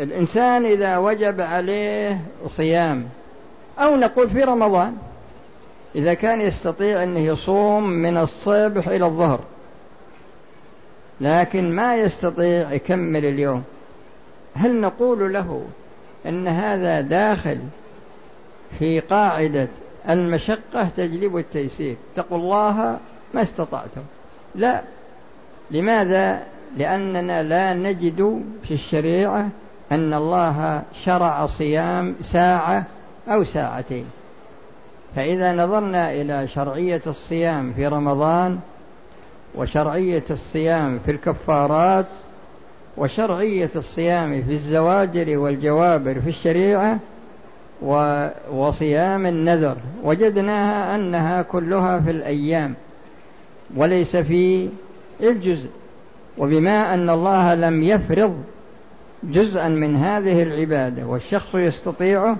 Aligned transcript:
الإنسان 0.00 0.66
إذا 0.66 0.98
وجب 0.98 1.40
عليه 1.40 2.20
صيام 2.46 3.08
أو 3.78 3.96
نقول 3.96 4.30
في 4.30 4.42
رمضان 4.42 4.96
إذا 5.94 6.14
كان 6.14 6.40
يستطيع 6.40 7.02
أنه 7.02 7.20
يصوم 7.20 7.84
من 7.88 8.16
الصبح 8.16 8.88
إلى 8.88 9.06
الظهر 9.06 9.40
لكن 11.20 11.76
ما 11.76 11.96
يستطيع 11.96 12.72
يكمل 12.72 13.24
اليوم 13.24 13.62
هل 14.54 14.80
نقول 14.80 15.32
له 15.32 15.64
أن 16.26 16.48
هذا 16.48 17.00
داخل 17.00 17.58
في 18.78 19.00
قاعدة 19.00 19.68
المشقة 20.08 20.88
تجلب 20.96 21.36
التيسير 21.36 21.96
اتقوا 22.12 22.38
الله 22.38 22.98
ما 23.34 23.42
استطعتم؟ 23.42 24.02
لا. 24.54 24.82
لماذا؟ 25.70 26.42
لأننا 26.76 27.42
لا 27.42 27.74
نجد 27.74 28.44
في 28.64 28.74
الشريعة 28.74 29.48
أن 29.92 30.14
الله 30.14 30.82
شرع 31.04 31.46
صيام 31.46 32.14
ساعة 32.22 32.86
أو 33.28 33.44
ساعتين. 33.44 34.06
فإذا 35.16 35.52
نظرنا 35.52 36.12
إلى 36.12 36.48
شرعية 36.48 37.00
الصيام 37.06 37.72
في 37.72 37.86
رمضان 37.86 38.58
وشرعية 39.54 40.24
الصيام 40.30 40.98
في 40.98 41.10
الكفارات 41.10 42.06
وشرعية 42.96 43.70
الصيام 43.76 44.42
في 44.42 44.52
الزواجر 44.52 45.38
والجوابر 45.38 46.20
في 46.20 46.28
الشريعة 46.28 46.98
وصيام 48.52 49.26
النذر 49.26 49.76
وجدناها 50.02 50.94
أنها 50.94 51.42
كلها 51.42 52.00
في 52.00 52.10
الأيام 52.10 52.74
وليس 53.76 54.16
في 54.16 54.68
الجزء. 55.20 55.68
وبما 56.38 56.94
أن 56.94 57.10
الله 57.10 57.54
لم 57.54 57.82
يفرض 57.82 58.44
جزءا 59.32 59.68
من 59.68 59.96
هذه 59.96 60.42
العبادة 60.42 61.06
والشخص 61.06 61.54
يستطيعه 61.54 62.36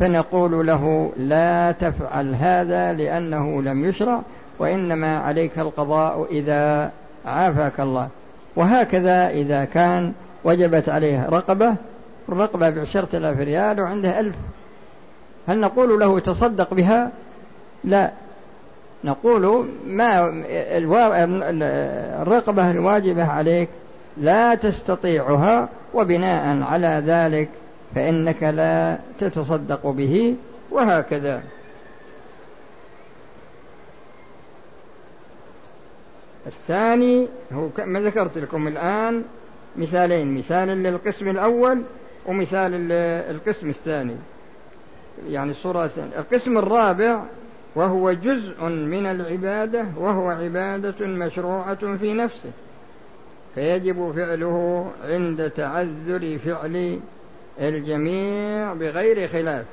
فنقول 0.00 0.66
له 0.66 1.12
لا 1.16 1.72
تفعل 1.72 2.34
هذا 2.34 2.92
لأنه 2.92 3.62
لم 3.62 3.84
يشرع 3.84 4.20
وإنما 4.58 5.18
عليك 5.18 5.58
القضاء 5.58 6.26
إذا 6.30 6.90
عافاك 7.26 7.80
الله. 7.80 8.08
وهكذا 8.56 9.28
إذا 9.28 9.64
كان 9.64 10.12
وجبت 10.44 10.88
عليه 10.88 11.28
رقبة 11.28 11.74
الرقبة 12.28 12.70
بعشرة 12.70 13.16
آلاف 13.16 13.38
ريال 13.38 13.80
وعنده 13.80 14.20
ألف. 14.20 14.34
هل 15.48 15.60
نقول 15.60 16.00
له 16.00 16.20
تصدق 16.20 16.74
بها؟ 16.74 17.10
لا. 17.84 18.10
نقول 19.04 19.68
ما 19.86 20.32
الرقبة 22.22 22.70
الواجبة 22.70 23.24
عليك 23.24 23.68
لا 24.16 24.54
تستطيعها 24.54 25.68
وبناء 25.98 26.62
على 26.62 27.02
ذلك 27.06 27.48
فإنك 27.94 28.42
لا 28.42 28.98
تتصدق 29.20 29.86
به 29.86 30.36
وهكذا. 30.70 31.42
الثاني 36.46 37.28
هو 37.52 37.68
ما 37.84 38.00
ذكرت 38.00 38.38
لكم 38.38 38.68
الآن 38.68 39.24
مثالين 39.76 40.34
مثال 40.34 40.68
للقسم 40.68 41.28
الأول 41.28 41.82
ومثال 42.26 42.70
للقسم 42.70 43.68
الثاني. 43.68 44.16
يعني 45.28 45.50
الصورة 45.50 45.84
الثانية. 45.84 46.18
القسم 46.18 46.58
الرابع 46.58 47.22
وهو 47.74 48.12
جزء 48.12 48.64
من 48.64 49.06
العبادة 49.06 49.86
وهو 49.96 50.28
عبادة 50.28 51.06
مشروعة 51.06 51.96
في 51.96 52.14
نفسه. 52.14 52.50
فيجب 53.58 54.12
فعله 54.16 54.86
عند 55.04 55.50
تعذر 55.50 56.38
فعل 56.44 57.00
الجميع 57.60 58.72
بغير 58.72 59.28
خلاف. 59.28 59.64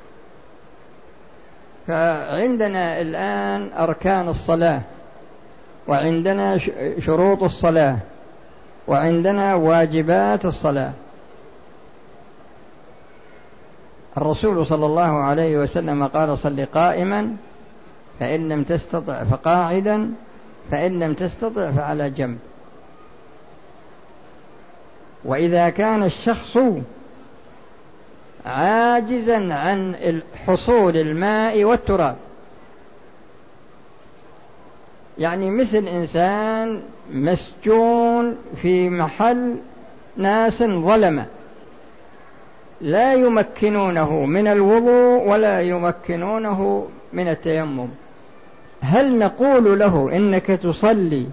فعندنا 1.86 3.00
الآن 3.00 3.72
أركان 3.78 4.28
الصلاة 4.28 4.80
وعندنا 5.88 6.58
شروط 6.98 7.42
الصلاة 7.42 7.98
وعندنا 8.88 9.54
واجبات 9.54 10.44
الصلاة. 10.44 10.92
الرسول 14.16 14.66
صلى 14.66 14.86
الله 14.86 15.22
عليه 15.22 15.58
وسلم 15.58 16.06
قال 16.06 16.38
صل 16.38 16.66
قائما 16.66 17.36
فإن 18.20 18.48
لم 18.48 18.62
تستطع 18.62 19.24
فقاعدا 19.24 20.10
فإن 20.70 20.98
لم 20.98 21.14
تستطع 21.14 21.70
فعلى 21.70 22.10
جنب. 22.10 22.38
وإذا 25.26 25.68
كان 25.68 26.02
الشخص 26.02 26.58
عاجزا 28.46 29.54
عن 29.54 29.94
حصول 30.46 30.96
الماء 30.96 31.64
والتراب. 31.64 32.16
يعني 35.18 35.50
مثل 35.50 35.88
إنسان 35.88 36.82
مسجون 37.12 38.36
في 38.62 38.90
محل 38.90 39.56
ناس 40.16 40.62
ظلمة. 40.62 41.26
لا 42.80 43.14
يمكنونه 43.14 44.24
من 44.26 44.48
الوضوء 44.48 45.28
ولا 45.28 45.60
يمكنونه 45.60 46.88
من 47.12 47.28
التيمم. 47.28 47.88
هل 48.80 49.18
نقول 49.18 49.78
له 49.78 50.16
إنك 50.16 50.46
تصلي 50.46 51.26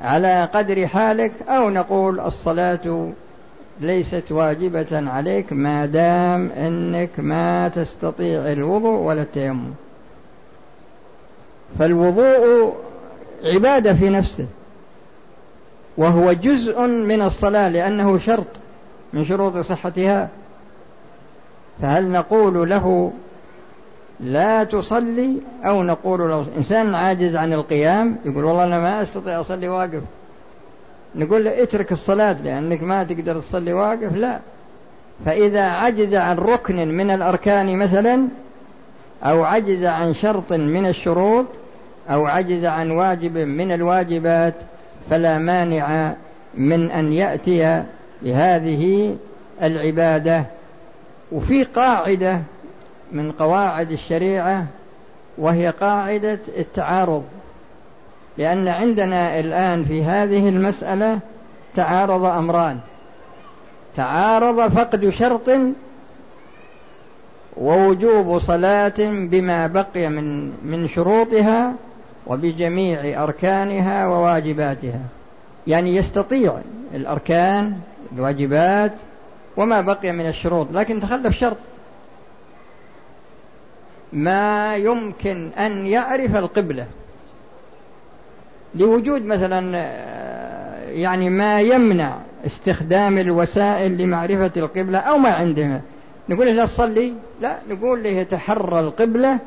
على 0.00 0.48
قدر 0.54 0.86
حالك 0.86 1.32
أو 1.48 1.70
نقول 1.70 2.20
الصلاة 2.20 3.12
ليست 3.80 4.32
واجبة 4.32 5.10
عليك 5.10 5.52
ما 5.52 5.86
دام 5.86 6.50
إنك 6.50 7.10
ما 7.18 7.68
تستطيع 7.68 8.52
الوضوء 8.52 9.00
ولا 9.00 9.22
التيمم. 9.22 9.70
فالوضوء 11.78 12.74
عبادة 13.44 13.94
في 13.94 14.10
نفسه 14.10 14.46
وهو 15.96 16.32
جزء 16.32 16.80
من 16.86 17.22
الصلاة 17.22 17.68
لأنه 17.68 18.18
شرط 18.18 18.46
من 19.12 19.24
شروط 19.24 19.56
صحتها. 19.56 20.28
فهل 21.82 22.10
نقول 22.10 22.70
له 22.70 23.12
لا 24.20 24.64
تصلي؟ 24.64 25.36
أو 25.64 25.82
نقول 25.82 26.20
له 26.20 26.46
إنسان 26.56 26.94
عاجز 26.94 27.36
عن 27.36 27.52
القيام 27.52 28.16
يقول 28.24 28.44
والله 28.44 28.64
أنا 28.64 28.80
ما 28.80 29.02
أستطيع 29.02 29.40
أصلي 29.40 29.68
واقف. 29.68 30.02
نقول 31.16 31.44
له 31.44 31.62
اترك 31.62 31.92
الصلاة 31.92 32.36
لأنك 32.42 32.82
ما 32.82 33.04
تقدر 33.04 33.40
تصلي 33.40 33.72
واقف 33.72 34.12
لا. 34.12 34.40
فإذا 35.24 35.70
عجز 35.70 36.14
عن 36.14 36.36
ركن 36.36 36.88
من 36.88 37.10
الأركان 37.10 37.76
مثلا 37.76 38.28
أو 39.24 39.44
عجز 39.44 39.84
عن 39.84 40.14
شرط 40.14 40.52
من 40.52 40.86
الشروط 40.86 41.46
أو 42.10 42.26
عجز 42.26 42.64
عن 42.64 42.90
واجب 42.90 43.38
من 43.38 43.72
الواجبات 43.72 44.54
فلا 45.10 45.38
مانع 45.38 46.14
من 46.54 46.90
أن 46.90 47.12
يأتي 47.12 47.84
بهذه 48.22 49.16
العبادة. 49.62 50.44
وفي 51.32 51.64
قاعدة 51.64 52.40
من 53.12 53.32
قواعد 53.32 53.90
الشريعة 53.90 54.66
وهي 55.38 55.70
قاعدة 55.70 56.38
التعارض. 56.58 57.24
لأن 58.38 58.68
عندنا 58.68 59.40
الآن 59.40 59.84
في 59.84 60.04
هذه 60.04 60.48
المسألة 60.48 61.18
تعارض 61.76 62.24
أمران. 62.24 62.78
تعارض 63.96 64.72
فقد 64.72 65.10
شرط 65.10 65.50
ووجوب 67.56 68.38
صلاة 68.38 68.94
بما 68.98 69.66
بقي 69.66 70.08
من 70.08 70.52
من 70.64 70.88
شروطها 70.88 71.72
وبجميع 72.26 73.22
أركانها 73.22 74.06
وواجباتها. 74.06 75.00
يعني 75.66 75.96
يستطيع 75.96 76.58
الأركان 76.94 77.78
الواجبات 78.12 78.92
وما 79.56 79.80
بقي 79.80 80.12
من 80.12 80.28
الشروط 80.28 80.72
لكن 80.72 81.00
تخلف 81.00 81.36
شرط. 81.36 81.56
ما 84.12 84.76
يمكن 84.76 85.50
أن 85.58 85.86
يعرف 85.86 86.36
القبلة. 86.36 86.86
لوجود 88.74 89.24
مثلا 89.24 89.60
يعني 90.90 91.30
ما 91.30 91.60
يمنع 91.60 92.18
استخدام 92.46 93.18
الوسائل 93.18 93.98
لمعرفة 93.98 94.50
القبلة 94.56 94.98
أو 94.98 95.18
ما 95.18 95.28
عندنا 95.28 95.80
نقول 96.28 96.46
له 96.46 96.52
لا 96.52 96.64
تصلي؟ 96.64 97.12
لا 97.40 97.56
نقول 97.68 98.02
له 98.02 98.10
يتحرى 98.10 98.80
القبلة 98.80 99.38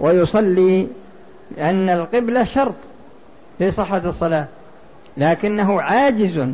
ويصلي 0.00 0.88
لأن 1.56 1.88
القبلة 1.88 2.44
شرط 2.44 2.74
في 3.58 3.70
صحة 3.70 4.08
الصلاة. 4.08 4.46
لكنه 5.16 5.80
عاجز 5.80 6.48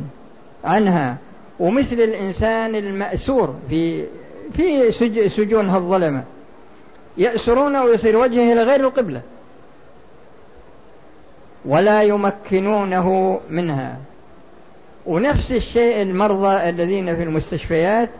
عنها. 0.64 1.16
ومثل 1.60 1.96
الإنسان 1.96 2.74
المأسور 2.74 3.54
في 3.68 4.04
في 4.52 4.90
سجون 5.28 5.74
الظلمة. 5.74 6.24
يأسرون 7.18 7.76
ويصير 7.76 8.16
وجهه 8.16 8.52
إلى 8.52 8.62
غير 8.62 8.80
القبلة. 8.80 9.22
ولا 11.64 12.02
يمكنونه 12.02 13.40
منها. 13.50 13.96
ونفس 15.06 15.52
الشيء 15.52 16.02
المرضى 16.02 16.68
الذين 16.68 17.16
في 17.16 17.22
المستشفيات 17.22 18.10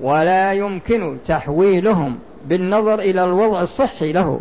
ولا 0.00 0.52
يمكن 0.52 1.16
تحويلهم 1.26 2.18
بالنظر 2.44 2.98
إلى 2.98 3.24
الوضع 3.24 3.62
الصحي 3.62 4.12
له. 4.12 4.40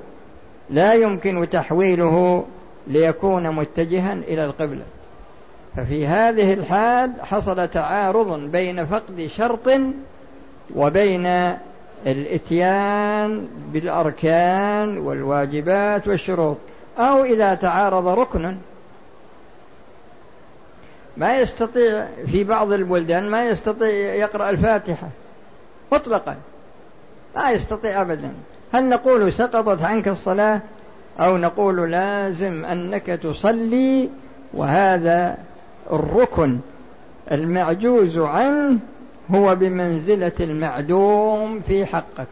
لا 0.69 0.93
يمكن 0.93 1.47
تحويله 1.49 2.45
ليكون 2.87 3.51
متجها 3.51 4.13
إلى 4.13 4.45
القبلة. 4.45 4.83
ففي 5.77 6.07
هذه 6.07 6.53
الحال 6.53 7.11
حصل 7.21 7.67
تعارض 7.67 8.39
بين 8.39 8.85
فقد 8.85 9.29
شرط 9.35 9.69
وبين 10.75 11.55
الإتيان 12.07 13.47
بالأركان 13.73 14.97
والواجبات 14.97 16.07
والشروط. 16.07 16.57
أو 16.97 17.23
إذا 17.23 17.55
تعارض 17.55 18.07
ركن. 18.07 18.55
ما 21.17 21.37
يستطيع 21.37 22.07
في 22.31 22.43
بعض 22.43 22.71
البلدان 22.71 23.29
ما 23.29 23.45
يستطيع 23.45 24.13
يقرأ 24.13 24.49
الفاتحة 24.49 25.07
مطلقا. 25.91 26.35
لا 27.35 27.51
يستطيع 27.51 28.01
ابدا. 28.01 28.33
هل 28.73 28.89
نقول 28.89 29.33
سقطت 29.33 29.83
عنك 29.83 30.07
الصلاة 30.07 30.61
أو 31.19 31.37
نقول 31.37 31.91
لازم 31.91 32.65
أنك 32.65 33.05
تصلي 33.05 34.09
وهذا 34.53 35.37
الركن 35.91 36.59
المعجوز 37.31 38.17
عنه 38.17 38.79
هو 39.31 39.55
بمنزلة 39.55 40.31
المعدوم 40.39 41.61
في 41.67 41.85
حقك. 41.85 42.27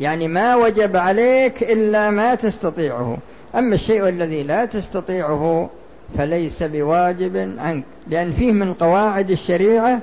يعني 0.00 0.28
ما 0.28 0.56
وجب 0.56 0.96
عليك 0.96 1.62
إلا 1.62 2.10
ما 2.10 2.34
تستطيعه. 2.34 3.16
أما 3.56 3.74
الشيء 3.74 4.08
الذي 4.08 4.42
لا 4.42 4.64
تستطيعه 4.64 5.70
فليس 6.18 6.62
بواجب 6.62 7.54
عنك 7.58 7.84
لأن 8.06 8.32
فيه 8.32 8.52
من 8.52 8.72
قواعد 8.72 9.30
الشريعة 9.30 10.00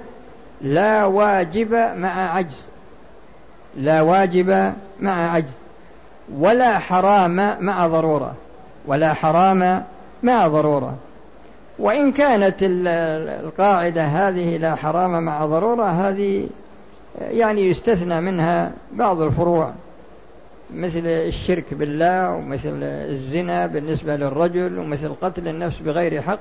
لا 0.61 1.05
واجب 1.05 1.73
مع 1.95 2.35
عجز 2.35 2.67
لا 3.77 4.01
واجب 4.01 4.73
مع 4.99 5.31
عجز 5.33 5.51
ولا 6.37 6.79
حرام 6.79 7.35
مع 7.65 7.87
ضرورة 7.87 8.33
ولا 8.85 9.13
حرام 9.13 9.83
مع 10.23 10.47
ضرورة. 10.47 10.95
وإن 11.79 12.11
كانت 12.11 12.55
القاعدة 12.61 14.03
هذه 14.03 14.57
لا 14.57 14.75
حرام 14.75 15.23
مع 15.23 15.45
ضرورة 15.45 15.85
هذه 15.85 16.47
يعني 17.21 17.69
يستثنى 17.69 18.21
منها 18.21 18.71
بعض 18.91 19.21
الفروع. 19.21 19.73
مثل 20.71 21.05
الشرك 21.05 21.73
بالله 21.73 22.31
ومثل 22.31 22.83
الزنا 22.83 23.67
بالنسبة 23.67 24.15
للرجل 24.15 24.79
ومثل 24.79 25.13
قتل 25.21 25.47
النفس 25.47 25.77
بغير 25.79 26.21
حق. 26.21 26.39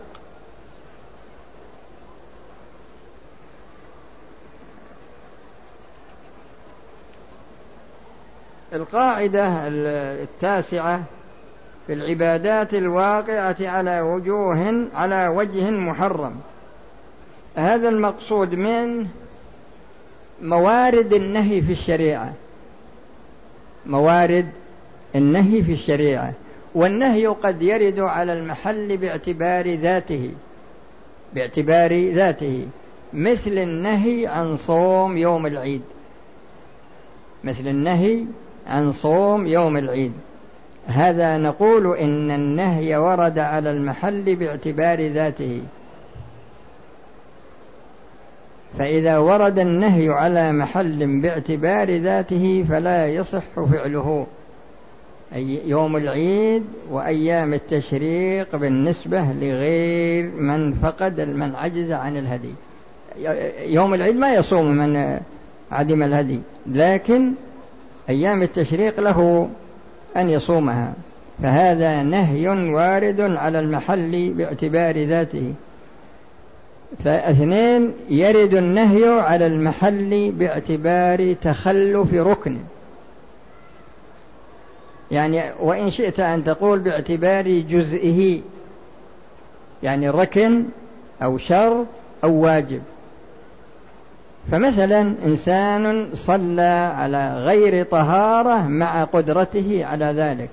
القاعدة 8.72 9.68
التاسعة 10.22 11.02
في 11.86 11.92
العبادات 11.92 12.74
الواقعة 12.74 13.56
على 13.60 14.00
وجوه 14.00 14.88
على 14.94 15.28
وجه 15.28 15.70
محرم. 15.70 16.40
هذا 17.56 17.88
المقصود 17.88 18.54
من 18.54 19.06
موارد 20.42 21.12
النهي 21.12 21.62
في 21.62 21.72
الشريعة. 21.72 22.32
موارد 23.86 24.46
النهي 25.14 25.62
في 25.62 25.72
الشريعة 25.72 26.32
والنهي 26.74 27.26
قد 27.26 27.62
يرد 27.62 27.98
على 27.98 28.32
المحل 28.32 28.96
باعتبار 28.96 29.74
ذاته 29.74 30.30
باعتبار 31.34 32.10
ذاته 32.10 32.66
مثل 33.12 33.58
النهي 33.58 34.26
عن 34.26 34.56
صوم 34.56 35.16
يوم 35.16 35.46
العيد 35.46 35.82
مثل 37.44 37.68
النهي 37.68 38.24
عن 38.66 38.92
صوم 38.92 39.46
يوم 39.46 39.76
العيد. 39.76 40.12
هذا 40.86 41.38
نقول 41.38 41.96
إن 41.96 42.30
النهي 42.30 42.96
ورد 42.96 43.38
على 43.38 43.70
المحل 43.70 44.36
باعتبار 44.36 45.06
ذاته. 45.06 45.62
فإذا 48.78 49.18
ورد 49.18 49.58
النهي 49.58 50.08
على 50.08 50.52
محل 50.52 51.20
باعتبار 51.20 51.96
ذاته 51.96 52.64
فلا 52.68 53.06
يصح 53.06 53.42
فعله. 53.72 54.26
أي 55.34 55.60
يوم 55.66 55.96
العيد 55.96 56.62
وأيام 56.90 57.54
التشريق 57.54 58.56
بالنسبة 58.56 59.22
لغير 59.22 60.30
من 60.30 60.72
فقد 60.72 61.20
من 61.20 61.54
عجز 61.54 61.92
عن 61.92 62.16
الهدي. 62.16 62.54
يوم 63.66 63.94
العيد 63.94 64.16
ما 64.16 64.34
يصوم 64.34 64.66
من 64.66 65.20
عدم 65.72 66.02
الهدي 66.02 66.40
لكن 66.66 67.32
أيام 68.08 68.42
التشريق 68.42 69.00
له 69.00 69.48
أن 70.16 70.30
يصومها. 70.30 70.92
فهذا 71.42 72.02
نهي 72.02 72.48
وارد 72.48 73.20
على 73.20 73.60
المحل 73.60 74.34
باعتبار 74.34 75.04
ذاته. 75.04 75.54
فاثنين 77.04 77.92
يرد 78.08 78.54
النهي 78.54 79.20
على 79.20 79.46
المحل 79.46 80.32
باعتبار 80.32 81.32
تخلف 81.32 82.14
ركن. 82.14 82.58
يعني 85.10 85.42
وإن 85.60 85.90
شئت 85.90 86.20
أن 86.20 86.44
تقول 86.44 86.78
باعتبار 86.78 87.48
جزئه 87.48 88.40
يعني 89.82 90.10
ركن 90.10 90.64
أو 91.22 91.38
شرط 91.38 91.86
أو 92.24 92.32
واجب. 92.32 92.82
فمثلا 94.50 95.00
إنسان 95.24 96.08
صلى 96.14 96.92
على 96.96 97.34
غير 97.34 97.84
طهارة 97.84 98.62
مع 98.62 99.04
قدرته 99.04 99.84
على 99.84 100.04
ذلك. 100.04 100.50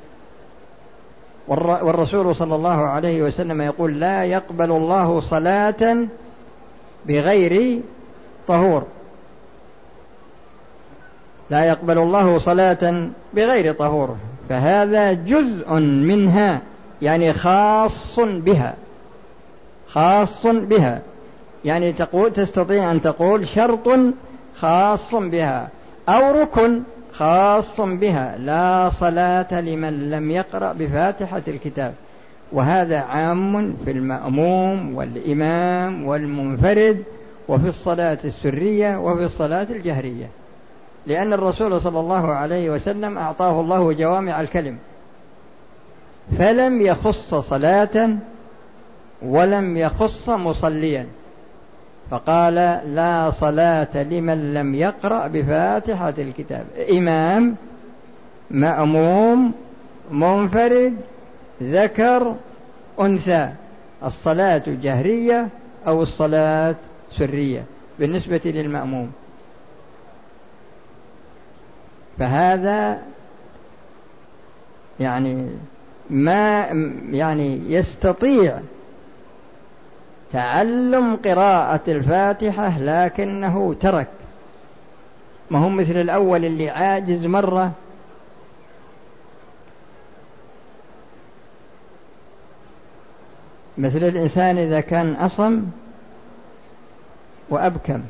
والرسول 1.47 2.35
صلى 2.35 2.55
الله 2.55 2.85
عليه 2.85 3.23
وسلم 3.23 3.61
يقول 3.61 3.99
لا 3.99 4.23
يقبل 4.23 4.71
الله 4.71 5.19
صلاة 5.19 5.97
بغير 7.09 7.81
طهور. 8.47 8.83
لا 11.49 11.65
يقبل 11.65 11.97
الله 11.97 12.39
صلاة 12.39 13.09
بغير 13.33 13.73
طهور. 13.73 14.15
فهذا 14.49 15.13
جزء 15.13 15.73
منها 15.79 16.61
يعني 17.01 17.33
خاص 17.33 18.19
بها. 18.19 18.75
خاص 19.87 20.45
بها. 20.45 21.01
يعني 21.65 21.93
تقول 21.93 22.33
تستطيع 22.33 22.91
أن 22.91 23.01
تقول 23.01 23.47
شرط 23.47 23.89
خاص 24.55 25.15
بها 25.15 25.69
أو 26.09 26.31
ركن 26.41 26.81
خاص 27.13 27.81
بها. 27.81 28.37
لا 28.37 28.89
صلاة 28.89 29.61
لمن 29.61 30.09
لم 30.09 30.31
يقرأ 30.31 30.73
بفاتحة 30.73 31.41
الكتاب. 31.47 31.93
وهذا 32.51 32.99
عام 32.99 33.75
في 33.85 33.91
المأموم 33.91 34.95
والإمام 34.95 36.05
والمنفرد 36.05 37.03
وفي 37.47 37.67
الصلاة 37.67 38.17
السرية 38.25 38.97
وفي 38.97 39.23
الصلاة 39.23 39.67
الجهرية. 39.69 40.29
لأن 41.07 41.33
الرسول 41.33 41.81
صلى 41.81 41.99
الله 41.99 42.33
عليه 42.33 42.69
وسلم 42.69 43.17
أعطاه 43.17 43.61
الله 43.61 43.93
جوامع 43.93 44.41
الكلم. 44.41 44.77
فلم 46.37 46.81
يخص 46.81 47.35
صلاة 47.35 48.09
ولم 49.21 49.77
يخص 49.77 50.29
مصليا. 50.29 51.05
فقال 52.11 52.55
لا 52.95 53.29
صلاة 53.29 54.03
لمن 54.03 54.53
لم 54.53 54.75
يقرأ 54.75 55.27
بفاتحة 55.27 56.13
الكتاب. 56.17 56.65
إمام 56.97 57.55
مأموم 58.51 59.51
منفرد 60.11 60.95
ذكر 61.63 62.35
أنثى 62.99 63.49
الصلاة 64.03 64.63
جهرية 64.67 65.47
أو 65.87 66.01
الصلاة 66.01 66.75
سرية 67.11 67.63
بالنسبة 67.99 68.41
للمأموم. 68.45 69.11
فهذا 72.19 72.99
يعني 74.99 75.49
ما 76.09 76.59
يعني 77.11 77.73
يستطيع 77.73 78.59
تعلم 80.31 81.15
قراءة 81.15 81.81
الفاتحة 81.87 82.79
لكنه 82.79 83.73
ترك. 83.73 84.07
ما 85.51 85.59
هو 85.59 85.69
مثل 85.69 85.97
الأول 85.97 86.45
اللي 86.45 86.69
عاجز 86.69 87.25
مرة 87.25 87.71
مثل 93.79 93.97
الإنسان 93.97 94.57
إذا 94.57 94.79
كان 94.79 95.13
أصم 95.13 95.63
وأبكم. 97.49 98.01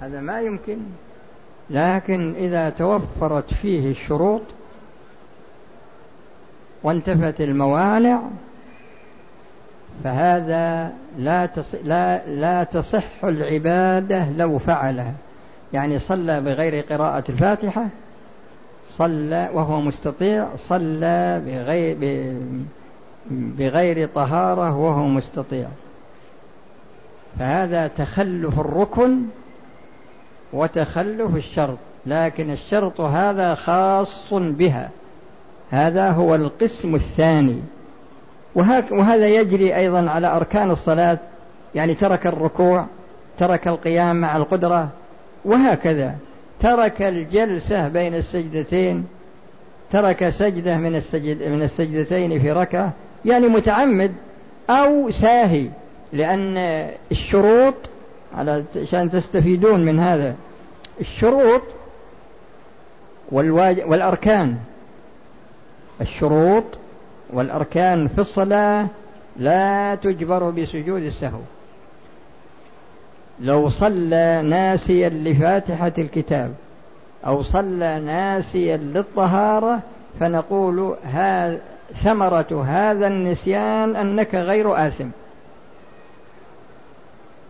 هذا 0.00 0.20
ما 0.20 0.40
يمكن 0.40 0.78
لكن 1.70 2.34
إذا 2.34 2.70
توفرت 2.70 3.54
فيه 3.54 3.90
الشروط 3.90 4.42
وانتفت 6.82 7.40
الموانع 7.40 8.20
فهذا 10.04 10.92
لا 11.18 11.46
تصح 11.46 11.78
لا 11.84 12.26
لا 12.26 12.64
تصح 12.64 13.24
العبادة 13.24 14.30
لو 14.30 14.58
فعلها. 14.58 15.14
يعني 15.72 15.98
صلى 15.98 16.40
بغير 16.40 16.80
قراءة 16.80 17.24
الفاتحة 17.28 17.86
صلى 18.96 19.50
وهو 19.52 19.80
مستطيع 19.80 20.48
صلى 20.56 21.42
بغير 21.46 22.36
بغير 23.30 24.08
طهارة 24.14 24.76
وهو 24.76 25.06
مستطيع. 25.06 25.68
فهذا 27.38 27.86
تخلف 27.86 28.60
الركن 28.60 29.22
وتخلف 30.52 31.36
الشرط 31.36 31.78
لكن 32.06 32.50
الشرط 32.50 33.00
هذا 33.00 33.54
خاص 33.54 34.34
بها. 34.34 34.90
هذا 35.70 36.10
هو 36.10 36.34
القسم 36.34 36.94
الثاني. 36.94 37.62
وهذا 38.90 39.28
يجري 39.28 39.76
أيضا 39.76 40.10
على 40.10 40.26
أركان 40.26 40.70
الصلاة 40.70 41.18
يعني 41.74 41.94
ترك 41.94 42.26
الركوع 42.26 42.86
ترك 43.38 43.68
القيام 43.68 44.16
مع 44.16 44.36
القدرة 44.36 44.88
وهكذا. 45.44 46.14
ترك 46.64 47.02
الجلسة 47.02 47.88
بين 47.88 48.14
السجدتين 48.14 49.06
ترك 49.90 50.28
سجدة 50.28 50.76
من 50.76 50.96
السجد 50.96 51.42
من 51.42 51.62
السجدتين 51.62 52.38
في 52.38 52.52
ركعة 52.52 52.92
يعني 53.24 53.48
متعمد 53.48 54.12
أو 54.70 55.10
ساهي 55.10 55.68
لأن 56.12 56.56
الشروط 57.12 57.74
علشان 58.36 59.10
تستفيدون 59.10 59.84
من 59.84 60.00
هذا 60.00 60.34
الشروط 61.00 61.62
والأركان. 63.32 64.56
الشروط 66.00 66.64
والأركان 67.32 68.08
في 68.08 68.18
الصلاة 68.18 68.86
لا 69.36 69.94
تجبر 69.94 70.50
بسجود 70.50 71.02
السهو. 71.02 71.40
لو 73.40 73.68
صلى 73.68 74.42
ناسيا 74.44 75.08
لفاتحة 75.08 75.92
الكتاب 75.98 76.54
أو 77.26 77.42
صلى 77.42 78.00
ناسيا 78.00 78.76
للطهارة 78.76 79.80
فنقول 80.20 80.96
هذا 81.04 81.60
ثمرة 81.94 82.64
هذا 82.68 83.06
النسيان 83.06 83.96
أنك 83.96 84.34
غير 84.34 84.86
آثم. 84.86 85.08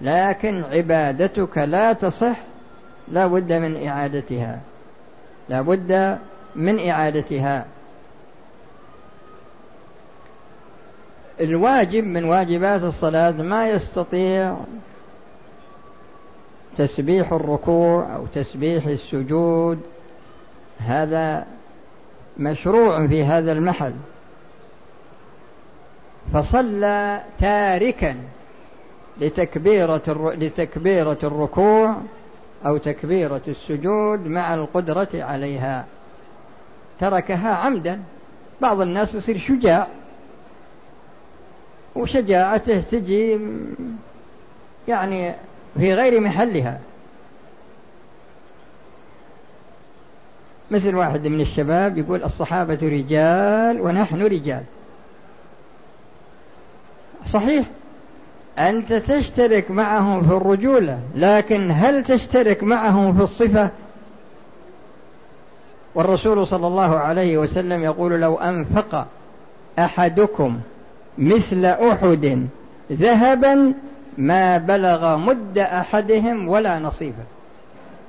لكن 0.01 0.65
عبادتك 0.65 1.59
لا 1.59 1.93
تصح 1.93 2.37
لا 3.09 3.27
بد 3.27 3.53
من 3.53 3.87
إعادتها. 3.87 4.61
لا 5.49 5.63
بد 5.63 6.19
من 6.57 6.89
إعادتها. 6.89 7.65
الواجب 11.41 12.05
من 12.05 12.25
واجبات 12.25 12.83
الصلاة 12.83 13.31
ما 13.31 13.69
يستطيع 13.69 14.57
تسبيح 16.77 17.33
الركوع 17.33 18.17
أو 18.17 18.27
تسبيح 18.27 18.87
السجود 18.87 19.81
هذا 20.79 21.47
مشروع 22.39 23.07
في 23.07 23.25
هذا 23.25 23.53
المحل. 23.53 23.95
فصلى 26.33 27.23
تاركا 27.39 28.17
لتكبيرة 29.21 30.35
لتكبيرة 30.35 31.19
الركوع 31.23 31.97
أو 32.67 32.77
تكبيرة 32.77 33.43
السجود 33.49 34.27
مع 34.27 34.55
القدرة 34.55 35.09
عليها. 35.15 35.85
تركها 37.01 37.55
عمدا. 37.55 38.03
بعض 38.61 38.81
الناس 38.81 39.15
يصير 39.15 39.39
شجاع. 39.39 39.87
وشجاعته 41.95 42.81
تجي 42.81 43.39
يعني 44.89 45.35
في 45.79 45.95
غير 45.95 46.21
محلها. 46.21 46.81
مثل 50.71 50.95
واحد 50.95 51.27
من 51.27 51.41
الشباب 51.41 51.99
يقول 51.99 52.25
الصحابة 52.25 52.79
رجال 52.83 53.81
ونحن 53.81 54.23
رجال. 54.23 54.63
صحيح. 57.29 57.67
أنت 58.59 58.93
تشترك 58.93 59.71
معهم 59.71 60.23
في 60.23 60.33
الرجولة 60.37 60.99
لكن 61.15 61.71
هل 61.71 62.05
تشترك 62.05 62.63
معهم 62.63 63.17
في 63.17 63.23
الصفة؟ 63.23 63.71
والرسول 65.95 66.47
صلى 66.47 66.67
الله 66.67 66.99
عليه 66.99 67.39
وسلم 67.39 67.83
يقول 67.83 68.21
لو 68.21 68.35
أنفق 68.37 69.07
أحدكم 69.79 70.61
مثل 71.19 71.65
أحد 71.65 72.47
ذهبا 72.93 73.75
ما 74.19 74.59
بلغ 74.59 75.17
مد 75.17 75.59
أحدهم 75.59 76.49
ولا 76.49 76.79
نصيفه 76.79 77.23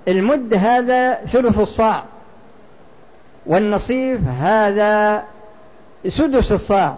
المد 0.08 0.54
هذا 0.54 1.14
ثلث 1.14 1.60
الصاع 1.60 2.04
والنصيف 3.46 4.28
هذا 4.28 5.24
سدس 6.08 6.52
الصاع. 6.52 6.96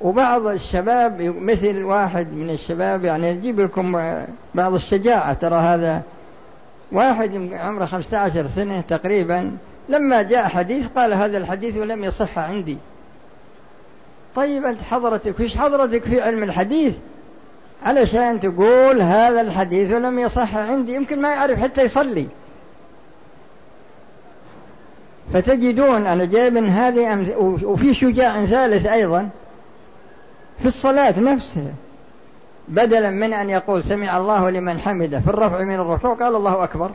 وبعض 0.00 0.46
الشباب 0.46 1.20
مثل 1.22 1.82
واحد 1.82 2.32
من 2.32 2.50
الشباب 2.50 3.04
يعني 3.04 3.28
يجيب 3.28 3.60
لكم 3.60 3.92
بعض 4.54 4.74
الشجاعة 4.74 5.32
ترى 5.32 5.54
هذا 5.54 6.02
واحد 6.92 7.52
عمره 7.52 7.84
خمسة 7.84 8.18
عشر 8.18 8.46
سنة 8.46 8.80
تقريبا 8.80 9.56
لما 9.90 10.22
جاء 10.22 10.48
حديث 10.48 10.86
قال 10.96 11.14
هذا 11.14 11.38
الحديث 11.38 11.76
ولم 11.76 12.04
يصح 12.04 12.38
عندي. 12.38 12.78
طيب 14.34 14.64
أنت 14.64 14.82
حضرتك 14.82 15.40
وش 15.40 15.56
حضرتك 15.56 16.04
في 16.04 16.20
علم 16.20 16.42
الحديث 16.42 16.94
علشان 17.82 18.40
تقول 18.40 19.00
هذا 19.00 19.40
الحديث 19.40 19.92
ولم 19.92 20.18
يصح 20.18 20.56
عندي 20.56 20.94
يمكن 20.94 21.22
ما 21.22 21.28
يعرف 21.28 21.58
حتى 21.58 21.82
يصلي. 21.82 22.28
فتجدون 25.32 26.06
أنا 26.06 26.24
جايب 26.24 26.56
هذه 26.56 27.34
وفي 27.64 27.94
شجاع 27.94 28.44
ثالث 28.44 28.86
أيضا 28.86 29.28
في 30.58 30.66
الصلاة 30.68 31.20
نفسها. 31.20 31.72
بدلا 32.68 33.10
من 33.10 33.32
أن 33.32 33.50
يقول 33.50 33.84
سمع 33.84 34.16
الله 34.16 34.50
لمن 34.50 34.78
حمده 34.78 35.20
في 35.20 35.28
الرفع 35.28 35.62
من 35.62 35.74
الركوع 35.74 36.14
قال 36.14 36.36
الله 36.36 36.64
أكبر. 36.64 36.90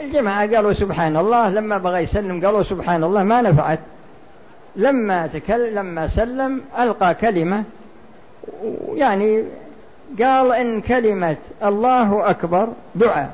الجماعة 0.00 0.54
قالوا 0.54 0.72
سبحان 0.72 1.16
الله 1.16 1.48
لما 1.48 1.78
بغى 1.78 2.00
يسلم 2.00 2.46
قالوا 2.46 2.62
سبحان 2.62 3.04
الله 3.04 3.22
ما 3.22 3.42
نفعت. 3.42 3.78
لما 4.76 5.26
تكلم 5.26 5.78
لما 5.78 6.06
سلم 6.06 6.60
ألقى 6.78 7.14
كلمة 7.14 7.64
يعني 8.94 9.44
قال 10.22 10.52
إن 10.52 10.80
كلمة 10.80 11.36
الله 11.64 12.30
أكبر 12.30 12.68
دعاء 12.94 13.30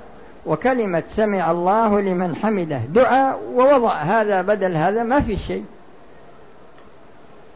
وكلمة 0.46 1.02
سمع 1.06 1.50
الله 1.50 2.00
لمن 2.00 2.36
حمده 2.36 2.80
دعاء 2.94 3.40
ووضع 3.54 3.96
هذا 3.96 4.42
بدل 4.42 4.76
هذا 4.76 5.02
ما 5.02 5.20
في 5.20 5.36
شيء. 5.36 5.64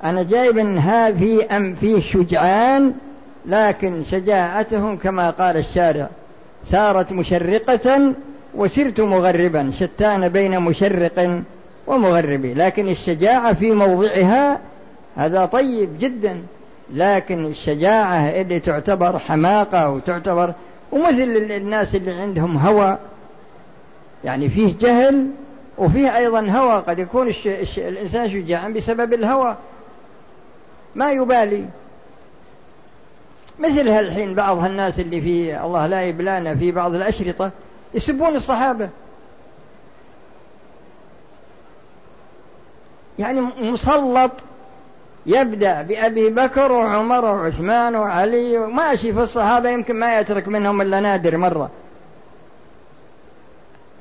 أنا 0.04 0.23
جايب 0.23 0.59
إن 0.59 0.81
في 1.19 1.47
أم 1.47 1.75
فيه 1.75 2.00
شجعان 2.00 2.95
لكن 3.47 4.04
شجاعتهم 4.04 4.97
كما 4.97 5.31
قال 5.31 5.57
الشارع 5.57 6.09
سارت 6.64 7.12
مشرقة 7.12 8.14
وسرت 8.57 9.01
مغربا 9.01 9.73
شتان 9.79 10.29
بين 10.29 10.61
مشرق 10.61 11.43
ومغرب 11.87 12.45
لكن 12.45 12.89
الشجاعة 12.89 13.53
في 13.53 13.73
موضعها 13.73 14.61
هذا 15.17 15.45
طيب 15.45 15.89
جدا 16.01 16.43
لكن 16.93 17.47
الشجاعة 17.47 18.17
اللي 18.17 18.61
تعتبر 18.61 19.19
حماقة 19.19 19.91
وتعتبر 19.91 20.55
ومثل 20.93 21.23
الناس 21.51 21.95
اللي 21.95 22.13
عندهم 22.13 22.57
هوى 22.57 22.99
يعني 24.25 24.49
فيه 24.49 24.75
جهل 24.81 25.29
وفيه 25.79 26.17
أيضا 26.17 26.51
هوى 26.51 26.83
قد 26.87 26.99
يكون 26.99 27.29
الش... 27.29 27.47
الش... 27.47 27.79
الإنسان 27.79 28.31
شجاعا 28.31 28.69
بسبب 28.69 29.15
الهوى. 29.15 29.57
ما 30.95 31.13
يبالي. 31.13 31.65
مثل 33.59 33.89
هالحين 33.89 34.35
بعض 34.35 34.59
هالناس 34.59 35.01
اللي 35.01 35.21
في 35.21 35.65
الله 35.65 35.87
لا 35.87 36.03
يبلانا 36.03 36.55
في 36.55 36.73
بعض 36.73 36.95
الأشرطة 36.95 37.51
يسبون 37.95 38.37
الصحابة. 38.37 38.89
يعني 43.19 43.41
مسلط 43.41 44.33
يبدأ 45.27 45.83
بأبي 45.83 46.31
بكر 46.31 46.73
وعمر 46.73 47.25
وعثمان 47.25 47.97
وعلي 47.97 48.59
وماشي 48.59 49.13
في 49.13 49.21
الصحابة 49.23 49.71
يمكن 49.71 49.95
ما 49.95 50.19
يترك 50.19 50.49
منهم 50.49 50.81
إلا 50.81 51.01
نادر 51.01 51.37
مرة. 51.37 51.71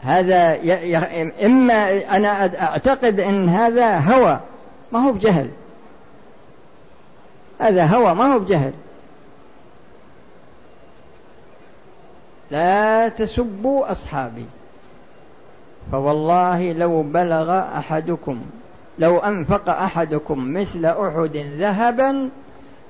هذا 0.01 0.53
ي... 0.53 0.91
ي... 0.91 0.97
إما 1.45 2.03
أنا 2.17 2.61
أعتقد 2.63 3.19
أن 3.19 3.49
هذا 3.49 3.97
هوى 3.97 4.39
ما 4.91 4.99
هو 4.99 5.11
بجهل. 5.11 5.49
هذا 7.59 7.85
هوى 7.85 8.13
ما 8.13 8.33
هو 8.33 8.39
بجهل. 8.39 8.73
لا 12.53 13.09
تسبوا 13.09 13.91
أصحابي. 13.91 14.45
فوالله 15.91 16.73
لو 16.73 17.03
بلغ 17.03 17.59
أحدكم 17.59 18.41
لو 18.99 19.17
أنفق 19.17 19.69
أحدكم 19.69 20.53
مثل 20.53 20.85
أحد 20.85 21.37
ذهبا 21.57 22.29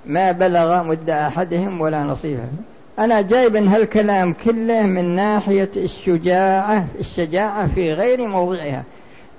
ما 0.06 0.32
بلغ 0.32 0.84
مد 0.84 1.10
أحدهم 1.10 1.82
ولا 1.82 2.04
نصيفه 2.04 2.48
أنا 3.00 3.22
جايب 3.22 3.56
هالكلام 3.56 4.34
كله 4.34 4.82
من 4.82 5.16
ناحية 5.16 5.70
الشجاعة 5.78 6.86
الشجاعة 7.00 7.68
في 7.68 7.94
غير 7.94 8.28
موضعها. 8.28 8.84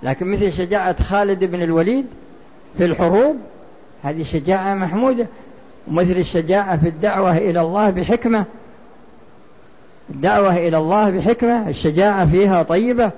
لكن 0.03 0.27
مثل 0.27 0.53
شجاعة 0.53 1.03
خالد 1.03 1.45
بن 1.45 1.63
الوليد 1.63 2.07
في 2.79 2.85
الحروب 2.85 3.37
هذه 4.03 4.23
شجاعة 4.23 4.75
محمودة. 4.75 5.27
ومثل 5.89 6.17
الشجاعة 6.17 6.77
في 6.77 6.89
الدعوة 6.89 7.39
إلى 7.39 7.61
الله 7.61 7.91
بحكمة 7.91 8.45
الدعوة 10.11 10.57
إلى 10.57 10.77
الله 10.77 11.11
بحكمة 11.11 11.69
الشجاعة 11.69 12.31
فيها 12.31 12.63
طيبة. 12.63 13.11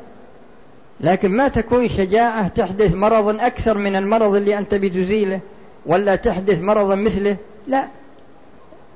لكن 1.00 1.31
ما 1.31 1.49
تكون 1.49 1.88
شجاعة 1.88 2.49
تحدث 2.49 2.95
مرض 2.95 3.40
أكثر 3.40 3.78
من 3.78 3.97
المرض 3.97 4.35
اللي 4.35 4.59
أنت 4.59 4.75
بتزيله 4.75 5.40
ولا 5.87 6.16
تحدث 6.16 6.61
مرضا 6.61 6.95
مثله. 6.95 7.37
لا. 7.66 7.85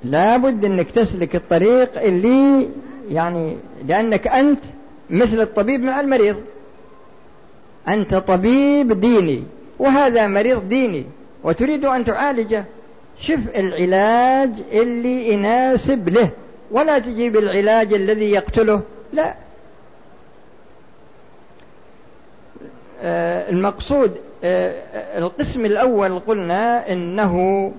لابد 0.04 0.64
أنك 0.64 0.90
تسلك 0.90 1.36
الطريق 1.36 2.02
اللي 2.02 2.68
يعني 3.08 3.56
لأنك 3.88 4.26
أنت 4.26 4.60
مثل 5.10 5.40
الطبيب 5.40 5.82
مع 5.82 6.00
المريض. 6.00 6.36
أنت 7.88 8.14
طبيب 8.14 9.00
ديني 9.00 9.42
وهذا 9.78 10.26
مريض 10.26 10.68
ديني 10.68 11.04
وتريد 11.44 11.84
أن 11.84 12.04
تعالجه. 12.04 12.64
شف 13.20 13.40
العلاج 13.56 14.50
اللي 14.72 15.32
يناسب 15.32 16.08
له. 16.08 16.30
ولا 16.70 16.98
تجيب 16.98 17.36
العلاج 17.36 17.92
الذي 17.94 18.30
يقتله. 18.30 18.80
لا. 19.12 19.34
آه، 23.02 23.50
المقصود 23.50 24.16
آه، 24.44 25.18
القسم 25.18 25.66
الأول 25.66 26.18
قلنا 26.18 26.92
إنه 26.92 27.72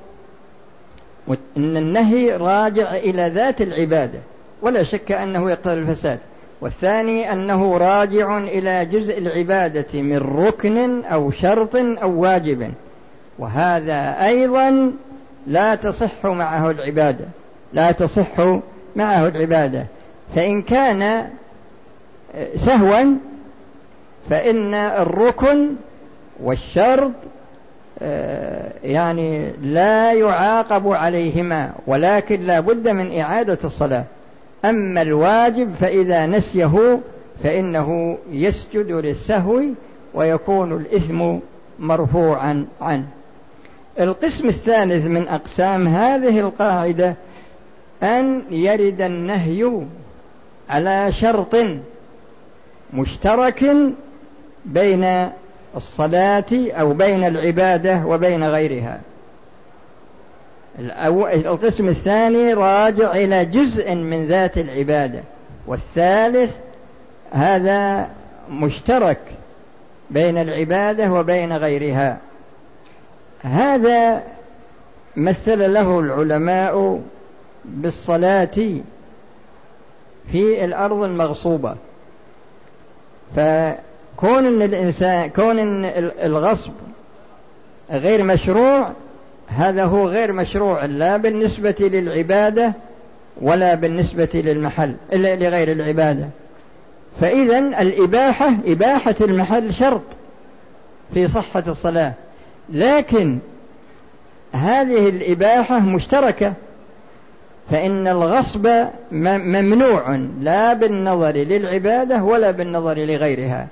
إن 1.58 1.78
النهي 1.78 2.32
راجع 2.32 2.96
إلى 2.96 3.28
ذات 3.28 3.62
العبادة 3.62 4.20
ولا 4.62 4.84
شك 4.84 5.12
أنه 5.12 5.52
يقتضي 5.52 5.74
الفساد. 5.74 6.20
والثاني 6.62 7.34
أنه 7.34 7.78
راجع 7.78 8.38
إلى 8.38 8.86
جزء 8.86 9.18
العبادة 9.18 10.02
من 10.02 10.18
ركن 10.18 11.04
أو 11.04 11.32
شرط 11.32 11.76
أو 11.76 12.20
واجب. 12.20 12.72
وهذا 13.40 14.26
أيضا 14.26 14.92
لا 15.48 15.76
تصح 15.76 16.26
معه 16.26 16.72
العبادة 16.72 17.26
لا 17.74 17.92
تصح 17.92 18.60
معه 18.96 19.28
العبادة. 19.28 19.86
فإن 20.36 20.62
كان 20.62 21.02
آه، 21.02 22.56
سهوا 22.56 23.16
فإن 24.30 24.74
الركن 24.74 25.70
والشرط 26.44 27.12
آه، 28.02 28.72
يعني 28.84 29.52
لا 29.62 30.14
يعاقب 30.14 30.88
عليهما 30.88 31.72
ولكن 31.88 32.42
لا 32.42 32.60
بد 32.60 32.88
من 32.88 33.20
إعادة 33.20 33.58
الصلاة. 33.64 34.04
أما 34.66 35.02
الواجب 35.02 35.74
فإذا 35.80 36.26
نسيه 36.26 37.00
فإنه 37.44 38.18
يسجد 38.32 38.92
للسهو 38.92 39.62
ويكون 40.14 40.74
الإثم 40.74 41.38
مرفوعا 41.80 42.66
عنه. 42.82 43.06
القسم 44.00 44.48
الثالث 44.48 45.06
من 45.06 45.28
أقسام 45.28 45.88
هذه 45.88 46.40
القاعدة 46.40 47.16
أن 48.04 48.44
يرد 48.52 49.02
النهي 49.02 49.86
على 50.70 51.12
شرط 51.12 51.56
مشترك 52.94 53.76
بين 54.66 55.30
الصلاة 55.76 56.46
أو 56.52 56.94
بين 56.94 57.24
العبادة 57.24 58.06
وبين 58.06 58.44
غيرها. 58.44 59.02
القسم 60.80 61.88
الثاني 61.90 62.54
راجع 62.54 63.12
إلى 63.12 63.46
جزء 63.46 63.96
من 63.96 64.26
ذات 64.26 64.58
العبادة 64.58 65.24
والثالث 65.68 66.56
هذا 67.32 68.08
مشترك 68.50 69.20
بين 70.10 70.38
العبادة 70.38 71.12
وبين 71.12 71.54
غيرها. 71.54 72.18
هذا 73.44 74.24
مثل 75.16 75.74
له 75.74 76.00
العلماء 76.00 77.02
بالصلاة 77.66 78.82
في 80.32 80.66
الأرض 80.66 81.04
المغصوبة. 81.04 81.76
فكون 83.36 84.46
إن 84.46 84.62
الإنسان 84.62 85.30
كون 85.30 85.60
إن 85.60 85.86
الغصب 86.24 86.72
غير 87.92 88.24
مشروع 88.24 88.92
هذا 89.48 89.84
هو 89.86 90.08
غير 90.08 90.32
مشروع 90.32 90.86
لا 90.86 91.18
بالنسبة 91.18 91.76
للعبادة 91.80 92.74
ولا 93.42 93.76
بالنسبة 93.76 94.30
للمحل 94.34 94.96
إلا 95.14 95.36
لغير 95.36 95.72
العبادة. 95.72 96.28
فإذا 97.22 97.60
الإباحة 97.60 98.54
إباحة 98.66 99.16
المحل 99.22 99.74
شرط 99.74 100.02
في 101.14 101.28
صحة 101.28 101.64
الصلاة. 101.68 102.14
لكن 102.70 103.40
هذه 104.52 105.10
الإباحة 105.10 105.80
مشتركة. 105.80 106.54
فإن 107.72 108.08
الغصب 108.08 108.68
ممنوع 109.12 110.16
لا 110.42 110.74
بالنظر 110.74 111.32
للعبادة 111.32 112.24
ولا 112.24 112.52
بالنظر 112.52 112.98
لغيرها. 112.98 113.68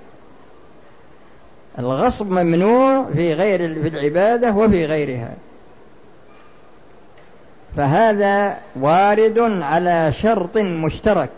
الغصب 1.80 2.32
ممنوع 2.32 3.06
في 3.14 3.34
غير 3.34 3.58
في 3.58 3.88
العبادة 3.88 4.52
وفي 4.52 4.86
غيرها. 4.86 5.32
فهذا 7.78 8.58
وارد 8.80 9.40
على 9.40 10.12
شرط 10.12 10.58
مشترك 10.58 11.30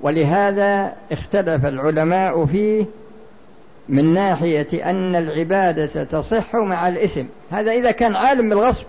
ولهذا 0.00 0.92
اختلف 1.12 1.66
العلماء 1.66 2.46
فيه 2.46 2.84
من 3.88 4.14
ناحية 4.14 4.90
أن 4.90 5.16
العبادة 5.16 6.04
تصح 6.04 6.54
مع 6.54 6.88
الإثم. 6.88 7.24
هذا 7.50 7.72
إذا 7.72 7.90
كان 7.90 8.16
عالم 8.16 8.48
بالغصب 8.48 8.84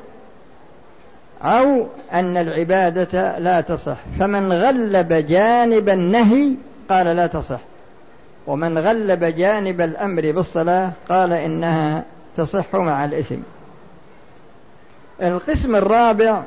أو 1.43 1.85
أن 2.13 2.37
العبادة 2.37 3.39
لا 3.39 3.61
تصح. 3.61 3.97
فمن 4.19 4.53
غلب 4.53 5.13
جانب 5.13 5.89
النهي 5.89 6.55
قال 6.89 7.05
لا 7.05 7.27
تصح. 7.27 7.59
ومن 8.47 8.77
غلب 8.77 9.23
جانب 9.23 9.81
الأمر 9.81 10.31
بالصلاة 10.31 10.91
قال 11.09 11.33
إنها 11.33 12.03
تصح 12.35 12.75
مع 12.75 13.05
الإثم. 13.05 13.39
القسم 15.21 15.75
الرابع 15.75 16.43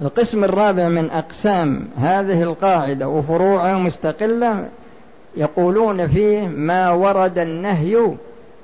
القسم 0.00 0.44
الرابع 0.44 0.88
من 0.88 1.10
أقسام 1.10 1.88
هذه 1.98 2.42
القاعدة 2.42 3.08
وفروعها 3.08 3.78
مستقلة 3.78 4.68
يقولون 5.36 6.08
فيه 6.08 6.48
ما 6.48 6.90
ورد 6.90 7.38
النهي 7.38 8.14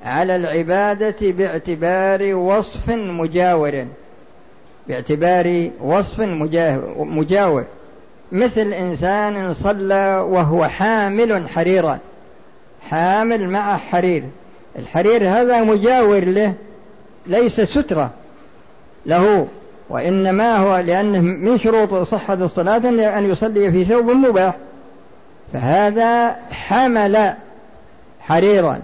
على 0.05 0.35
العبادة 0.35 1.15
باعتبار 1.21 2.35
وصف 2.35 2.89
مجاور. 2.89 3.85
باعتبار 4.87 5.69
وصف 5.81 6.19
مجاور. 6.97 7.65
مثل 8.31 8.73
إنسان 8.73 9.53
صلى 9.53 10.25
وهو 10.29 10.67
حامل 10.67 11.49
حريرا. 11.49 11.99
حامل 12.89 13.49
مع 13.49 13.77
حرير. 13.77 14.23
الحرير 14.79 15.29
هذا 15.29 15.63
مجاور 15.63 16.25
له 16.25 16.53
ليس 17.27 17.61
سترة 17.61 18.09
له 19.05 19.47
وإنما 19.89 20.57
هو 20.57 20.77
لأنه 20.77 21.19
من 21.19 21.57
شروط 21.57 21.93
صحة 21.93 22.33
الصلاة 22.33 22.89
أن 23.17 23.29
يصلي 23.29 23.71
في 23.71 23.85
ثوب 23.85 24.09
مباح. 24.09 24.55
فهذا 25.53 26.35
حمل 26.51 27.33
حريرا. 28.19 28.79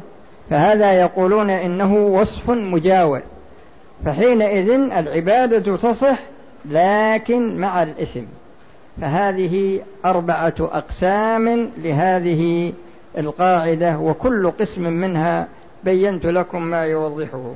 فهذا 0.49 0.91
يقولون 0.91 1.49
إنه 1.49 1.95
وصف 1.95 2.49
مجاور. 2.49 3.21
فحينئذ 4.05 4.69
العبادة 4.71 5.77
تصح 5.77 6.19
لكن 6.65 7.57
مع 7.57 7.83
الإثم. 7.83 8.23
فهذه 9.01 9.81
أربعة 10.05 10.55
أقسام 10.59 11.71
لهذه 11.77 12.73
القاعدة 13.17 13.99
وكل 13.99 14.51
قسم 14.51 14.83
منها 14.83 15.47
بينت 15.83 16.25
لكم 16.25 16.63
ما 16.63 16.81
يوضحه. 16.81 17.53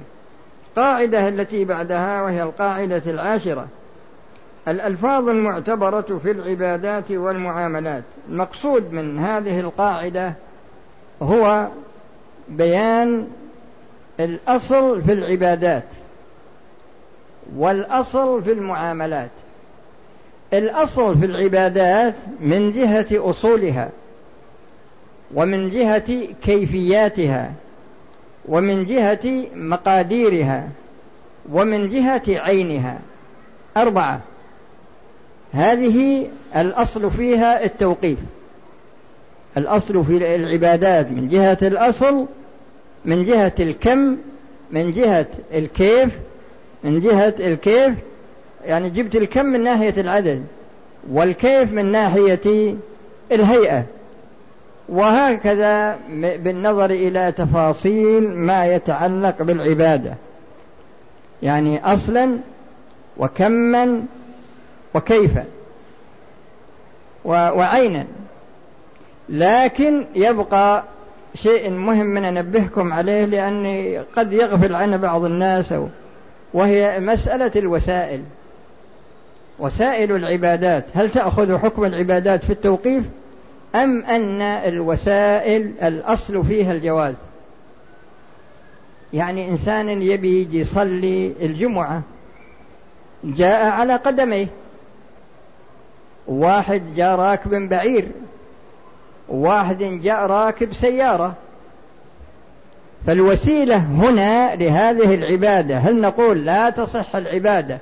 القاعدة 0.69 1.27
التي 1.27 1.65
بعدها 1.65 2.21
وهي 2.21 2.43
القاعدة 2.43 3.01
العاشرة. 3.07 3.67
الألفاظ 4.67 5.29
المعتبرة 5.29 6.19
في 6.23 6.31
العبادات 6.31 7.11
والمعاملات. 7.11 8.03
المقصود 8.29 8.93
من 8.93 9.19
هذه 9.19 9.59
القاعدة 9.59 10.33
هو 11.21 11.67
بيان 12.49 13.27
الأصل 14.19 15.01
في 15.01 15.13
العبادات. 15.13 15.83
والأصل 17.57 18.43
في 18.43 18.51
المعاملات. 18.51 19.29
الأصل 20.53 21.17
في 21.17 21.25
العبادات 21.25 22.15
من 22.39 22.71
جهة 22.71 23.07
أصولها 23.11 23.89
ومن 25.33 25.69
جهة 25.69 26.27
كيفياتها 26.43 27.53
ومن 28.45 28.85
جهة 28.85 29.47
مقاديرها 29.55 30.69
ومن 31.51 31.89
جهة 31.89 32.23
عينها. 32.27 32.99
أربعة. 33.77 34.21
هذه 35.53 36.27
الأصل 36.55 37.11
فيها 37.11 37.63
التوقيف. 37.63 38.19
الأصل 39.57 40.05
في 40.05 40.35
العبادات 40.35 41.11
من 41.11 41.27
جهة 41.27 41.57
الأصل 41.61 42.25
من 43.05 43.23
جهة 43.23 43.53
الكم 43.59 44.17
من 44.71 44.91
جهة 44.91 45.27
الكيف 45.53 46.09
من 46.85 46.99
جهة 46.99 47.33
الكيف 47.39 47.93
يعني 48.65 48.89
جبت 48.89 49.15
الكم 49.15 49.45
من 49.45 49.63
ناحية 49.63 50.01
العدد 50.01 50.43
والكيف 51.11 51.71
من 51.71 51.91
ناحية 51.91 52.75
الهيئة. 53.31 53.83
وهكذا 54.89 55.97
بالنظر 56.19 56.89
إلى 56.89 57.31
تفاصيل 57.31 58.29
ما 58.29 58.65
يتعلق 58.65 59.41
بالعبادة. 59.43 60.13
يعني 61.43 61.93
أصلا 61.93 62.37
وكما 63.17 64.03
وكيفا 64.95 65.45
وعينا. 67.25 68.05
لكن 69.29 70.05
يبقى 70.15 70.83
شيء 71.35 71.69
مهم 71.71 72.05
من 72.05 72.25
أنبهكم 72.25 72.93
عليه 72.93 73.25
لأني 73.25 73.97
قد 73.97 74.33
يغفل 74.33 74.75
عنه 74.75 74.97
بعض 74.97 75.23
الناس 75.23 75.73
وهي 76.55 76.99
مسألة 76.99 77.51
الوسائل. 77.55 78.23
وسائل 79.59 80.15
العبادات 80.15 80.85
هل 80.93 81.09
تأخذ 81.09 81.57
حكم 81.57 81.85
العبادات 81.85 82.43
في 82.43 82.49
التوقيف؟ 82.49 83.05
أم 83.75 84.05
أن 84.05 84.41
الوسائل 84.41 85.73
الأصل 85.83 86.45
فيها 86.45 86.71
الجواز؟ 86.71 87.15
يعني 89.13 89.49
إنسان 89.49 90.01
يبي 90.01 90.59
يصلي 90.59 91.33
الجمعة 91.41 92.01
جاء 93.23 93.69
على 93.69 93.95
قدميه. 93.95 94.47
واحد 96.27 96.83
جاء 96.95 97.15
راكب 97.15 97.69
بعير 97.69 98.07
واحد 99.29 99.77
جاء 99.83 100.25
راكب 100.25 100.73
سيارة. 100.73 101.33
فالوسيلة 103.07 103.77
هنا 103.77 104.55
لهذه 104.55 105.15
العبادة 105.15 105.77
هل 105.77 106.01
نقول 106.01 106.45
لا 106.45 106.69
تصح 106.69 107.15
العبادة؟ 107.15 107.79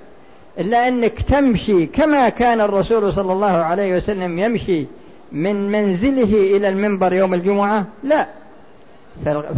إلا 0.59 0.87
أنك 0.87 1.21
تمشي 1.21 1.85
كما 1.85 2.29
كان 2.29 2.61
الرسول 2.61 3.13
صلى 3.13 3.33
الله 3.33 3.51
عليه 3.51 3.97
وسلم 3.97 4.39
يمشي 4.39 4.85
من 5.31 5.71
منزله 5.71 6.57
إلى 6.57 6.69
المنبر 6.69 7.13
يوم 7.13 7.33
الجمعة؟ 7.33 7.85
لا. 8.03 8.27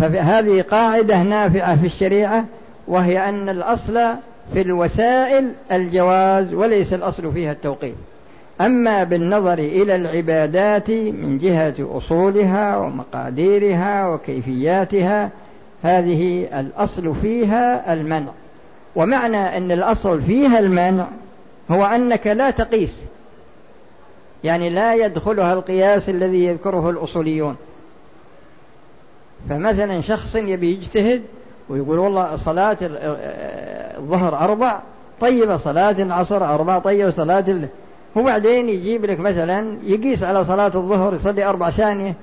فهذه 0.01 0.61
قاعدة 0.61 1.23
نافعة 1.23 1.75
في 1.75 1.85
الشريعة 1.85 2.45
وهي 2.87 3.29
أن 3.29 3.49
الأصل 3.49 3.93
في 4.53 4.61
الوسائل 4.61 5.51
الجواز 5.71 6.53
وليس 6.53 6.93
الأصل 6.93 7.33
فيها 7.33 7.51
التوقيف. 7.51 7.95
أما 8.61 9.03
بالنظر 9.03 9.59
إلى 9.59 9.95
العبادات 9.95 10.91
من 10.91 11.37
جهة 11.37 11.75
أصولها 11.79 12.77
ومقاديرها 12.77 14.07
وكيفياتها 14.07 15.29
هذه 15.85 16.47
الأصل 16.59 17.15
فيها 17.15 17.93
المنع. 17.93 18.31
ومعنى 18.95 19.57
أن 19.57 19.71
الأصل 19.71 20.21
فيها 20.21 20.59
المنع 20.59 21.07
هو 21.71 21.85
أنك 21.85 22.27
لا 22.27 22.49
تقيس. 22.49 22.95
يعني 24.43 24.69
لا 24.69 24.95
يدخلها 24.95 25.53
القياس 25.53 26.09
الذي 26.09 26.45
يذكره 26.45 26.89
الأصوليون. 26.89 27.55
فمثلا 29.49 30.01
شخص 30.01 30.35
يبي 30.35 30.71
يجتهد 30.71 31.21
ويقول 31.69 31.99
والله 31.99 32.35
صلاة 32.35 32.77
الظهر 32.81 34.37
أربع 34.37 34.79
طيبة 35.21 35.57
صلاة 35.57 35.91
العصر 35.91 36.53
أربع 36.53 36.79
طيبة 36.79 37.11
صلاة 37.11 37.59
وبعدين 38.15 38.69
يجيب 38.69 39.05
لك 39.05 39.19
مثلا 39.19 39.77
يقيس 39.83 40.23
على 40.23 40.45
صلاة 40.45 40.71
الظهر 40.75 41.15
يصلي 41.15 41.45
أربع 41.45 41.69
ثانية 41.69 42.13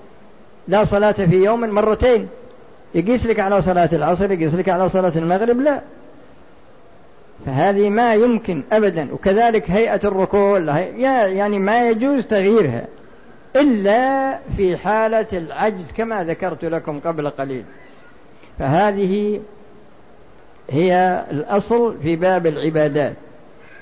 لا 0.69 0.85
صلاة 0.85 1.13
في 1.13 1.45
يوم 1.45 1.61
مرتين. 1.61 2.29
يقيس 2.95 3.27
لك 3.27 3.41
على 3.41 3.63
صلاة 3.63 3.89
العصر 3.93 4.33
يقيس 4.33 4.55
لك 4.55 4.69
على 4.69 4.89
صلاة 4.89 5.13
المغرب؟ 5.17 5.61
لا. 5.61 5.81
فهذه 7.47 7.91
ما 7.91 8.15
يمكن 8.15 8.63
أبدا. 8.73 9.13
وكذلك 9.13 9.71
هيئة 9.71 10.01
الركوع 10.05 10.59
يعني 11.27 11.59
ما 11.59 11.89
يجوز 11.89 12.27
تغييرها. 12.27 12.87
إلا 13.57 14.39
في 14.57 14.77
حالة 14.77 15.27
العجز 15.33 15.93
كما 15.97 16.25
ذكرت 16.25 16.65
لكم 16.65 17.01
قبل 17.01 17.31
قليل. 17.31 17.65
فهذه 18.59 19.41
هي 20.71 21.25
الأصل 21.31 21.97
في 22.03 22.17
باب 22.17 22.47
العبادات. 22.47 23.15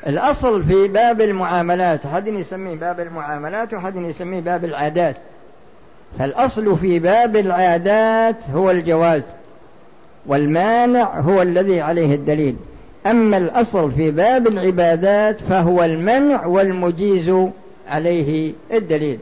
الأصل 0.06 0.64
في 0.64 0.88
باب 0.88 1.20
المعاملات. 1.20 2.06
أحد 2.06 2.26
يسميه 2.26 2.74
باب 2.74 3.00
المعاملات 3.00 3.74
وأحد 3.74 3.96
يسميه 3.96 4.40
باب 4.40 4.64
العادات. 4.64 5.16
فالأصل 6.18 6.76
في 6.76 6.98
باب 6.98 7.36
العادات 7.36 8.36
هو 8.54 8.70
الجواز 8.70 9.22
والمانع 10.26 11.20
هو 11.20 11.42
الذي 11.42 11.80
عليه 11.80 12.14
الدليل. 12.14 12.56
أما 13.06 13.36
الأصل 13.36 13.92
في 13.92 14.10
باب 14.10 14.46
العبادات 14.46 15.40
فهو 15.40 15.84
المنع 15.84 16.46
والمجيز 16.46 17.32
عليه 17.88 18.52
الدليل. 18.72 19.18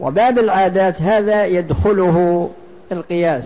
وباب 0.00 0.38
العادات 0.38 1.02
هذا 1.02 1.46
يدخله 1.46 2.50
القياس 2.92 3.44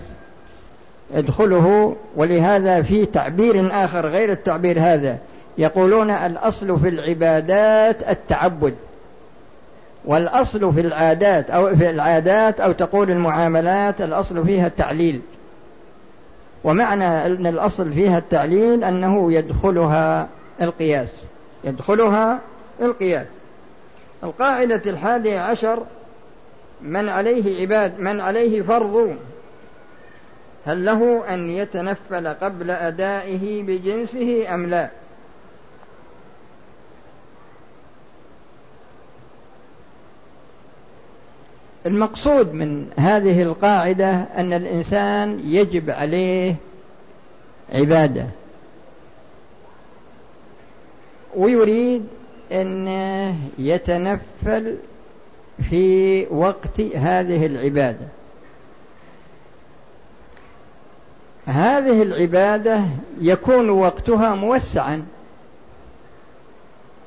يدخله 1.15 1.97
ولهذا 2.17 2.83
في 2.83 3.07
تعبير 3.07 3.85
آخر 3.85 4.07
غير 4.07 4.33
التعبير 4.33 4.81
هذا. 4.81 5.19
يقولون 5.59 6.11
الأصل 6.11 6.81
في 6.81 6.89
العبادات 6.89 8.09
التعبد. 8.09 8.75
والأصل 10.07 10.75
في 10.75 10.81
العادات 10.81 11.51
أو 11.51 11.77
في 11.77 11.91
العادات 11.91 12.61
أو 12.61 12.73
تقول 12.73 13.11
المعاملات 13.11 14.01
الأصل 14.01 14.47
فيها 14.47 14.67
التعليل. 14.67 15.21
ومعنى 16.65 17.27
أن 17.27 17.47
الأصل 17.47 17.93
فيها 17.93 18.19
التعليل 18.19 18.85
أنه 18.85 19.33
يدخلها 19.33 20.29
القياس. 20.63 21.25
يدخلها 21.65 22.39
القياس. 22.81 23.27
القاعدة 24.25 24.83
الحادية 24.87 25.41
عشر 25.41 25.83
من 26.83 27.09
عليه 27.09 27.61
عباد 27.61 28.01
من 28.01 28.21
عليه 28.21 28.63
فرض. 28.63 29.17
هل 30.67 30.85
له 30.85 31.35
أن 31.35 31.51
يتنفل 31.51 32.29
قبل 32.29 32.71
أدائه 32.71 33.63
بجنسه 33.63 34.55
أم 34.55 34.67
لا؟ 34.67 34.91
المقصود 41.87 42.53
من 42.53 42.87
هذه 42.99 43.43
القاعدة 43.43 44.11
أن 44.15 44.53
الإنسان 44.53 45.41
يجب 45.45 45.91
عليه 45.91 46.55
عبادة. 47.73 48.27
ويريد 51.37 52.07
أن 52.53 52.89
يتنفل 53.59 54.77
في 55.71 56.27
وقت 56.27 56.81
هذه 56.81 57.47
العبادة. 57.47 58.07
هذه 61.47 62.03
العبادة 62.03 62.81
يكون 63.21 63.71
وقتها 63.71 64.35
موسعا. 64.35 65.07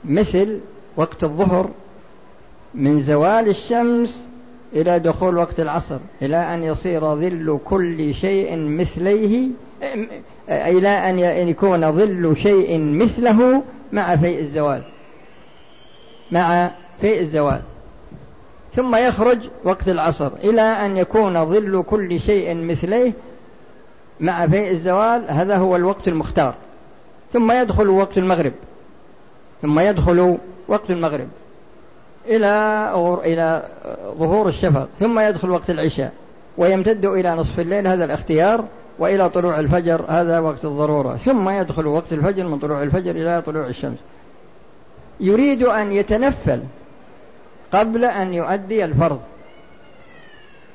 مثل 0.05 0.59
وقت 0.97 1.23
الظهر 1.23 1.69
من 2.73 3.01
زوال 3.01 3.47
الشمس 3.47 4.28
إلى 4.73 4.99
دخول 4.99 5.37
وقت 5.37 5.59
العصر 5.59 5.97
إلى 6.21 6.37
أن 6.37 6.63
يصير 6.63 7.15
ظل 7.15 7.59
كل 7.65 8.13
شيء 8.13 8.57
مثليه 8.57 9.49
إلى 10.49 10.87
أن 10.87 11.47
يكون 11.47 11.91
ظل 11.91 12.37
شيء 12.37 12.79
مثله 12.81 13.63
مع 13.91 14.15
فيء 14.15 14.39
الزوال 14.39 14.83
مع 16.31 16.71
فيء 17.01 17.21
الزوال. 17.21 17.61
ثم 18.75 18.95
يخرج 18.95 19.49
وقت 19.63 19.89
العصر 19.89 20.31
إلى 20.43 20.61
أن 20.61 20.97
يكون 20.97 21.45
ظل 21.45 21.83
كل 21.83 22.19
شيء 22.19 22.55
مثليه 22.55 23.13
مع 24.19 24.47
فيء 24.47 24.71
الزوال 24.71 25.25
هذا 25.27 25.57
هو 25.57 25.75
الوقت 25.75 26.07
المختار. 26.07 26.55
ثم 27.33 27.51
يدخل 27.51 27.89
وقت 27.89 28.17
المغرب 28.17 28.53
ثم 29.61 29.79
يدخل 29.79 30.37
وقت 30.67 30.91
المغرب. 30.91 31.27
إلى 32.29 32.91
إلى 33.25 33.63
ظهور 34.17 34.47
الشفق 34.47 34.87
ثم 34.99 35.19
يدخل 35.19 35.49
وقت 35.49 35.69
العشاء 35.69 36.13
ويمتد 36.57 37.05
إلى 37.05 37.35
نصف 37.35 37.59
الليل 37.59 37.87
هذا 37.87 38.05
الاختيار 38.05 38.65
وإلى 38.99 39.29
طلوع 39.29 39.59
الفجر 39.59 40.05
هذا 40.07 40.39
وقت 40.39 40.65
الضرورة 40.65 41.15
ثم 41.15 41.49
يدخل 41.49 41.87
وقت 41.87 42.13
الفجر 42.13 42.47
من 42.47 42.59
طلوع 42.59 42.83
الفجر 42.83 43.11
إلى 43.11 43.41
طلوع 43.45 43.67
الشمس. 43.67 43.97
يريد 45.19 45.63
أن 45.63 45.91
يتنفل 45.91 46.61
قبل 47.73 48.05
أن 48.05 48.33
يؤدي 48.33 48.85
الفرض. 48.85 49.19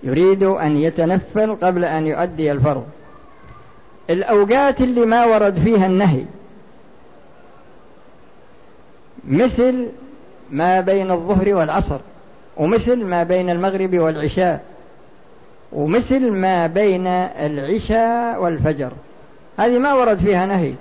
يريد 0.02 0.42
أن 0.42 0.76
يتنفل 0.76 1.54
قبل 1.54 1.84
أن 1.84 2.06
يؤدي 2.06 2.52
الفرض. 2.52 2.84
الأوقات 4.10 4.80
اللي 4.80 5.06
ما 5.06 5.24
ورد 5.24 5.58
فيها 5.58 5.86
النهي 5.86 6.24
مثل 9.28 9.88
ما 10.50 10.80
بين 10.80 11.10
الظهر 11.10 11.54
والعصر 11.54 11.98
ومثل 12.56 13.04
ما 13.04 13.22
بين 13.22 13.50
المغرب 13.50 13.98
والعشاء 13.98 14.60
ومثل 15.72 16.30
ما 16.30 16.66
بين 16.66 17.06
العشاء 17.06 18.42
والفجر. 18.42 18.92
هذه 19.58 19.78
ما 19.78 19.94
ورد 19.94 20.18
فيها 20.18 20.46
نهي 20.46 20.74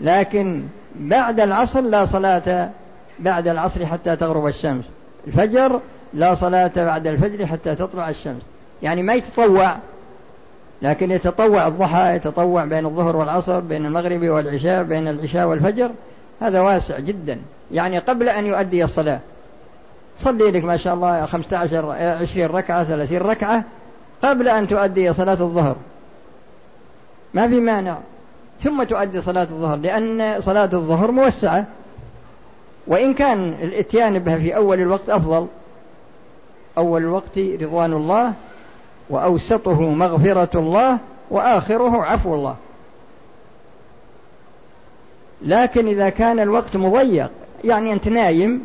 لكن 0.00 0.62
بعد 0.96 1.40
العصر 1.40 1.80
لا 1.80 2.04
صلاة 2.04 2.70
بعد 3.18 3.48
العصر 3.48 3.86
حتى 3.86 4.16
تغرب 4.16 4.46
الشمس. 4.46 4.84
الفجر 5.26 5.80
لا 6.14 6.34
صلاة 6.34 6.72
بعد 6.76 7.06
الفجر 7.06 7.46
حتى 7.46 7.74
تطلع 7.74 8.10
الشمس. 8.10 8.42
يعني 8.82 9.02
ما 9.02 9.14
يتطوع 9.14 9.76
لكن 10.82 11.10
يتطوع 11.10 11.66
الضحى 11.66 12.16
يتطوع 12.16 12.64
بين 12.64 12.86
الظهر 12.86 13.16
والعصر 13.16 13.60
بين 13.60 13.86
المغرب 13.86 14.22
والعشاء 14.22 14.82
بين 14.82 15.08
العشاء 15.08 15.46
والفجر. 15.46 15.90
هذا 16.40 16.60
واسع 16.60 16.98
جدا. 16.98 17.38
يعني 17.72 17.98
قبل 17.98 18.28
أن 18.28 18.46
يؤدي 18.46 18.84
الصلاة. 18.84 19.20
صلي 20.18 20.50
لك 20.50 20.64
ما 20.64 20.76
شاء 20.76 20.94
الله 20.94 21.26
خمسة 21.26 21.58
عشر 21.58 21.90
عشرين 21.90 22.46
ركعة 22.46 22.84
ثلاثين 22.84 23.22
ركعة 23.22 23.64
قبل 24.22 24.48
أن 24.48 24.66
تؤدي 24.66 25.12
صلاة 25.12 25.40
الظهر. 25.40 25.76
ما 27.34 27.48
في 27.48 27.60
مانع. 27.60 27.98
ثم 28.62 28.82
تؤدي 28.82 29.20
صلاة 29.20 29.42
الظهر 29.42 29.76
لأن 29.76 30.40
صلاة 30.40 30.70
الظهر 30.72 31.10
موسعة. 31.10 31.64
وإن 32.86 33.14
كان 33.14 33.52
الإتيان 33.62 34.18
بها 34.18 34.38
في 34.38 34.56
أول 34.56 34.80
الوقت 34.80 35.10
أفضل. 35.10 35.46
أول 36.78 37.02
الوقت 37.02 37.38
رضوان 37.38 37.92
الله 37.92 38.32
وأوسطه 39.10 39.80
مغفرة 39.80 40.58
الله 40.60 40.98
وآخره 41.30 42.04
عفو 42.04 42.34
الله. 42.34 42.56
لكن 45.42 45.88
إذا 45.88 46.08
كان 46.08 46.40
الوقت 46.40 46.76
مضيق 46.76 47.30
يعني 47.64 47.92
أنت 47.92 48.08
نايم 48.08 48.64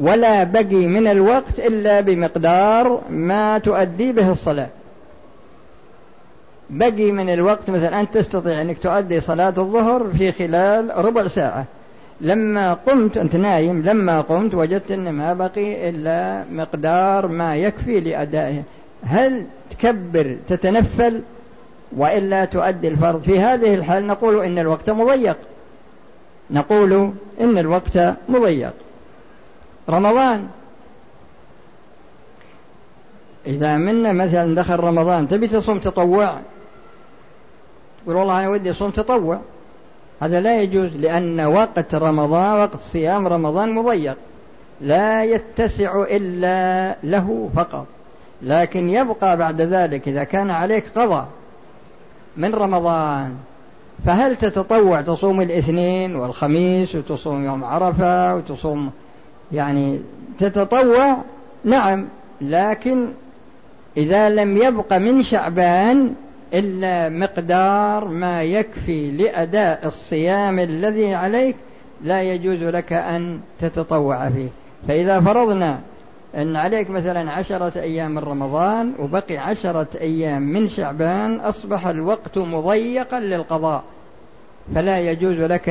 ولا 0.00 0.44
بقي 0.44 0.86
من 0.86 1.06
الوقت 1.06 1.58
إلا 1.58 2.00
بمقدار 2.00 3.02
ما 3.10 3.58
تؤدي 3.58 4.12
به 4.12 4.30
الصلاة. 4.32 4.68
بقي 6.70 7.12
من 7.12 7.30
الوقت 7.30 7.70
مثلا 7.70 8.00
أنت 8.00 8.14
تستطيع 8.14 8.60
أنك 8.60 8.78
تؤدي 8.78 9.20
صلاة 9.20 9.54
الظهر 9.58 10.06
في 10.18 10.32
خلال 10.32 11.04
ربع 11.04 11.26
ساعة. 11.26 11.64
لما 12.20 12.74
قمت 12.74 13.16
أنت 13.16 13.36
نايم 13.36 13.82
لما 13.82 14.20
قمت 14.20 14.54
وجدت 14.54 14.90
أن 14.90 15.12
ما 15.12 15.34
بقي 15.34 15.88
إلا 15.88 16.44
مقدار 16.52 17.28
ما 17.28 17.56
يكفي 17.56 18.00
لأدائه. 18.00 18.62
هل 19.04 19.44
تكبر 19.70 20.36
تتنفل 20.48 21.20
وإلا 21.96 22.44
تؤدي 22.44 22.88
الفرض؟ 22.88 23.22
في 23.22 23.40
هذه 23.40 23.74
الحال 23.74 24.06
نقول 24.06 24.44
إن 24.44 24.58
الوقت 24.58 24.90
مضيق. 24.90 25.36
نقول 26.50 27.12
إن 27.40 27.58
الوقت 27.58 27.98
مضيق. 28.28 28.72
رمضان. 29.88 30.48
إذا 33.46 33.76
منا 33.76 34.12
مثلا 34.12 34.54
دخل 34.54 34.80
رمضان 34.80 35.28
تبي 35.28 35.48
تصوم 35.48 35.78
تطوع؟ 35.78 36.38
تقول 38.04 38.16
والله 38.16 38.40
أنا 38.40 38.48
ودي 38.48 38.70
أصوم 38.70 38.90
تطوع. 38.90 39.40
هذا 40.20 40.40
لا 40.40 40.62
يجوز 40.62 40.96
لأن 40.96 41.40
وقت 41.40 41.94
رمضان 41.94 42.56
وقت 42.56 42.80
صيام 42.80 43.26
رمضان 43.26 43.74
مضيق. 43.74 44.16
لا 44.80 45.24
يتسع 45.24 46.04
إلا 46.10 46.96
له 47.02 47.50
فقط. 47.56 47.86
لكن 48.42 48.88
يبقى 48.88 49.36
بعد 49.36 49.60
ذلك 49.60 50.08
إذا 50.08 50.24
كان 50.24 50.50
عليك 50.50 50.84
قضاء. 50.98 51.28
من 52.36 52.54
رمضان؟ 52.54 53.36
فهل 54.06 54.36
تتطوع 54.36 55.00
تصوم 55.00 55.40
الاثنين 55.40 56.16
والخميس 56.16 56.94
وتصوم 56.94 57.44
يوم 57.44 57.64
عرفة 57.64 58.34
وتصوم 58.36 58.90
يعني 59.52 60.00
تتطوع؟ 60.38 61.16
نعم 61.64 62.08
لكن 62.40 63.08
إذا 63.96 64.28
لم 64.28 64.56
يبق 64.56 64.92
من 64.92 65.22
شعبان 65.22 66.14
إلا 66.54 67.08
مقدار 67.08 68.08
ما 68.08 68.42
يكفي 68.42 69.10
لأداء 69.10 69.86
الصيام 69.86 70.58
الذي 70.58 71.14
عليك 71.14 71.56
لا 72.02 72.22
يجوز 72.22 72.62
لك 72.62 72.92
أن 72.92 73.40
تتطوع 73.60 74.28
فيه. 74.28 74.48
فإذا 74.88 75.20
فرضنا 75.20 75.78
أن 76.34 76.56
عليك 76.56 76.90
مثلا 76.90 77.32
عشرة 77.32 77.80
أيام 77.80 78.10
من 78.10 78.18
رمضان 78.18 78.94
وبقي 78.98 79.36
عشرة 79.36 79.88
أيام 80.00 80.42
من 80.42 80.68
شعبان 80.68 81.40
أصبح 81.40 81.86
الوقت 81.86 82.38
مضيقا 82.38 83.20
للقضاء. 83.20 83.84
فلا 84.74 85.00
يجوز 85.00 85.38
لك 85.38 85.68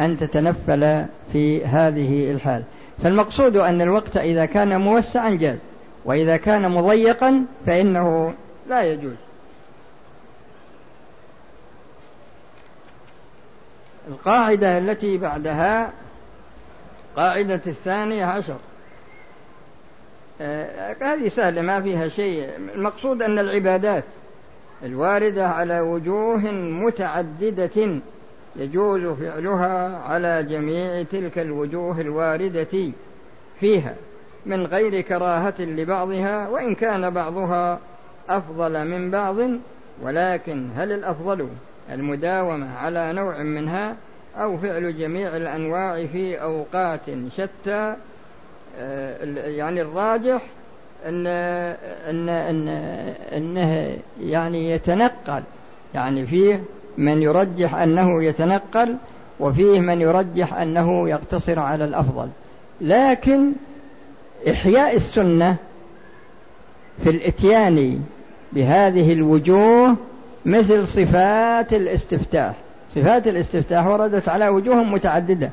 أن 0.00 0.16
تتنفل 0.16 1.06
في 1.32 1.64
هذه 1.64 2.30
الحال. 2.30 2.62
فالمقصود 3.02 3.56
أن 3.56 3.80
الوقت 3.80 4.16
إذا 4.16 4.44
كان 4.44 4.80
موسعا 4.80 5.30
جاز 5.30 5.58
وإذا 6.04 6.36
كان 6.36 6.70
مضيقا 6.70 7.44
فإنه 7.66 8.34
لا 8.68 8.82
يجوز. 8.82 9.14
القاعدة 14.08 14.78
التي 14.78 15.18
بعدها 15.18 15.90
قاعدة 17.16 17.60
الثانية 17.66 18.24
عشر. 18.24 18.56
هذه 21.02 21.28
سهلة 21.28 21.62
ما 21.62 21.80
فيها 21.80 22.08
شيء. 22.08 22.48
المقصود 22.74 23.22
أن 23.22 23.38
العبادات 23.38 24.04
الواردة 24.84 25.48
على 25.48 25.80
وجوه 25.80 26.38
متعددة 26.52 28.00
يجوز 28.56 29.18
فعلها 29.18 29.96
على 29.96 30.42
جميع 30.42 31.02
تلك 31.02 31.38
الوجوه 31.38 32.00
الواردة 32.00 32.92
فيها 33.60 33.94
من 34.46 34.66
غير 34.66 35.00
كراهة 35.00 35.60
لبعضها 35.60 36.48
وإن 36.48 36.74
كان 36.74 37.10
بعضها 37.10 37.80
أفضل 38.28 38.84
من 38.84 39.10
بعض 39.10 39.36
ولكن 40.02 40.68
هل 40.76 40.92
الأفضل 40.92 41.48
المداومة 41.90 42.78
على 42.78 43.12
نوع 43.12 43.42
منها 43.42 43.96
أو 44.36 44.58
فعل 44.58 44.98
جميع 44.98 45.36
الأنواع 45.36 46.06
في 46.06 46.42
أوقات 46.42 47.00
شتى؟ 47.36 47.70
آه، 47.70 47.96
يعني 49.34 49.82
الراجح 49.82 50.42
أن 51.06 51.26
أن 51.26 52.28
أن 52.28 52.68
أنه 53.32 53.96
يعني 54.20 54.70
يتنقل. 54.70 55.42
يعني 55.94 56.26
فيه 56.26 56.62
من 56.98 57.22
يرجح 57.22 57.74
أنه 57.74 58.24
يتنقل 58.24 58.96
وفيه 59.40 59.80
من 59.80 60.00
يرجح 60.00 60.54
أنه 60.54 61.08
يقتصر 61.08 61.58
على 61.58 61.84
الأفضل. 61.84 62.28
لكن 62.80 63.52
إحياء 64.50 64.96
السنة 64.96 65.56
في 67.04 67.10
الإتيان 67.10 68.00
بهذه 68.52 69.12
الوجوه 69.12 69.96
مثل 70.46 70.86
صفات 70.86 71.72
الاستفتاح. 71.72 72.54
صفات 72.94 73.28
الاستفتاح 73.28 73.86
وردت 73.86 74.28
على 74.28 74.48
وجوه 74.48 74.82
متعددة. 74.82 75.50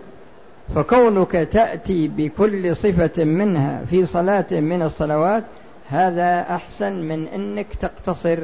فكونك 0.76 1.32
تأتي 1.32 2.08
بكل 2.08 2.76
صفة 2.76 3.24
منها 3.24 3.86
في 3.86 4.06
صلاة 4.06 4.48
من 4.52 4.82
الصلوات 4.82 5.44
هذا 5.90 6.42
أحسن 6.42 6.94
من 6.94 7.28
أنك 7.28 7.76
تقتصر 7.76 8.40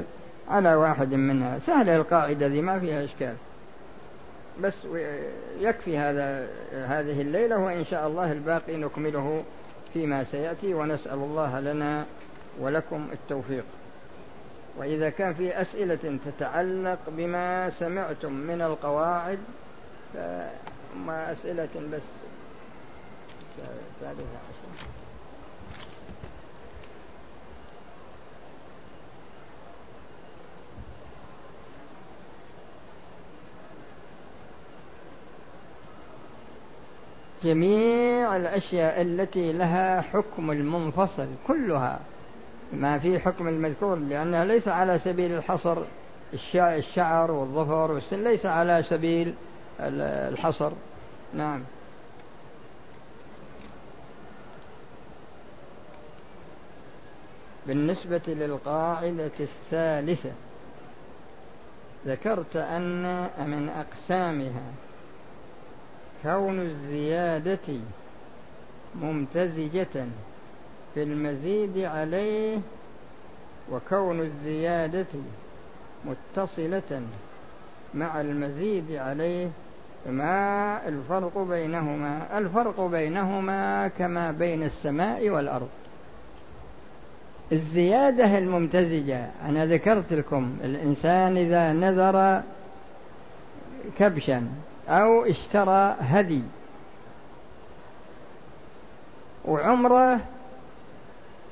على 0.50 0.76
واحد 0.76 1.14
منها. 1.14 1.60
سهلة 1.60 1.96
القاعدة 1.96 2.48
ذي 2.48 2.62
ما 2.62 2.80
فيها 2.80 3.04
إشكال. 3.04 3.36
بس 4.62 4.78
يكفي 5.60 5.98
هذا 5.98 6.48
هذه 6.74 7.22
الليلة 7.22 7.60
وإن 7.60 7.86
شاء 7.86 8.08
الله 8.08 8.32
الباقي 8.32 8.78
نكمله 8.78 9.44
فيما 9.94 10.24
سيأتي. 10.24 10.74
ونسأل 10.74 11.14
الله 11.14 11.60
لنا 11.60 12.06
ولكم 12.60 13.08
التوفيق. 13.14 13.64
وإذا 14.78 15.10
كان 15.10 15.34
في 15.34 15.62
أسئلة 15.62 16.20
تتعلق 16.26 17.00
بما 17.08 17.70
سمعتم 17.70 18.34
من 18.34 18.62
القواعد 18.62 19.40
فما 20.94 21.32
أسئلة 21.32 21.70
بس. 21.92 22.02
ثالثة 24.02 24.22
عشر 24.22 24.88
جميع 37.44 38.36
الأشياء 38.36 39.02
التي 39.02 39.54
لها 39.54 40.02
حكم 40.02 40.52
المنفصل 40.52 41.28
كلها. 41.48 42.00
ما 42.74 43.00
في 43.00 43.20
حكم 43.20 43.48
المذكور 43.48 43.96
لأنها 43.96 44.46
ليس 44.46 44.68
على 44.68 45.00
سبيل 45.00 45.32
الحصر. 45.32 45.78
الشعر 46.56 47.32
والظفر 47.32 47.92
والسن 47.92 48.24
ليس 48.24 48.46
على 48.46 48.84
سبيل 48.84 49.34
الحصر. 49.80 50.72
نعم. 51.34 51.64
بالنسبة 57.68 58.22
للقاعدة 58.28 59.32
الثالثة 59.40 60.32
ذكرت 62.06 62.56
أن 62.56 63.30
من 63.48 63.70
أقسامها 63.70 64.72
كون 66.24 66.60
الزيادة 66.60 67.80
ممتزجة 68.96 70.06
في 70.94 71.04
المزيد 71.04 71.78
عليه 71.78 72.60
وكون 73.72 74.20
الزيادة 74.20 75.08
متصلة 76.06 77.02
مع 77.96 78.22
المزيد 78.22 78.92
عليه 78.92 79.50
ما 80.10 80.88
الفرق 80.88 81.38
بينهما؟ 81.38 82.38
الفرق 82.38 82.82
بينهما 82.82 83.88
كما 83.88 84.32
بين 84.32 84.64
السماء 84.64 85.30
والأرض. 85.30 85.70
الزيادة 87.52 88.38
الممتزجة 88.38 89.30
أنا 89.46 89.66
ذكرت 89.66 90.14
لكم 90.14 90.58
الإنسان 90.64 91.38
إذا 91.38 91.74
نذر 91.74 92.44
كبشا 93.98 94.48
أو 94.90 95.26
اشترى 95.26 95.96
هدي 96.00 96.42
وعمره 99.46 100.20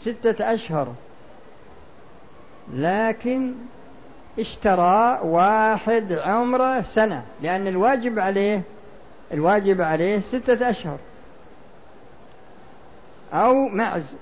ستة 0.01 0.54
أشهر 0.54 0.93
لكن 2.73 3.54
اشترى 4.39 5.20
واحد 5.24 6.13
عمره 6.13 6.82
سنة 6.82 7.24
لأن 7.41 7.67
الواجب 7.67 8.20
عليه 8.20 8.62
الواجب 9.34 9.82
عليه 9.82 10.20
ستة 10.20 10.70
أشهر. 10.70 10.98
أو 13.34 13.54
معز. 13.67 14.13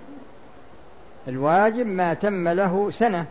الواجب 1.27 1.85
ما 1.85 2.13
تم 2.13 2.47
له 2.47 2.91
سنة. 2.91 3.25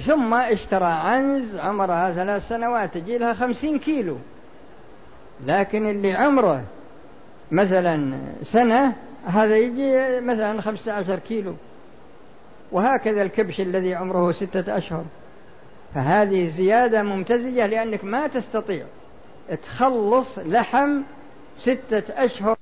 ثم 0.00 0.34
اشترى 0.34 0.86
عنز 0.86 1.56
عمرها 1.56 2.12
ثلاث 2.12 2.48
سنوات 2.48 2.94
تجي 2.94 3.18
لها 3.18 3.34
خمسين 3.34 3.78
كيلو. 3.78 4.16
لكن 5.46 5.90
اللي 5.90 6.12
عمره 6.12 6.62
مثلا 7.52 8.18
سنة 8.42 8.92
هذا 9.26 9.56
يجي 9.56 10.20
مثلا 10.20 10.60
خمسة 10.60 10.92
عشر 10.92 11.18
كيلو. 11.18 11.54
وهكذا 12.72 13.22
الكبش 13.22 13.60
الذي 13.60 13.94
عمره 13.94 14.32
ستة 14.32 14.76
أشهر. 14.76 15.04
فهذه 15.94 16.48
زيادة 16.48 17.02
ممتزجة 17.02 17.66
لأنك 17.66 18.04
ما 18.04 18.26
تستطيع. 18.26 18.86
تخلص 19.62 20.38
لحم 20.38 21.02
ستة 21.58 22.24
أشهر. 22.24 22.56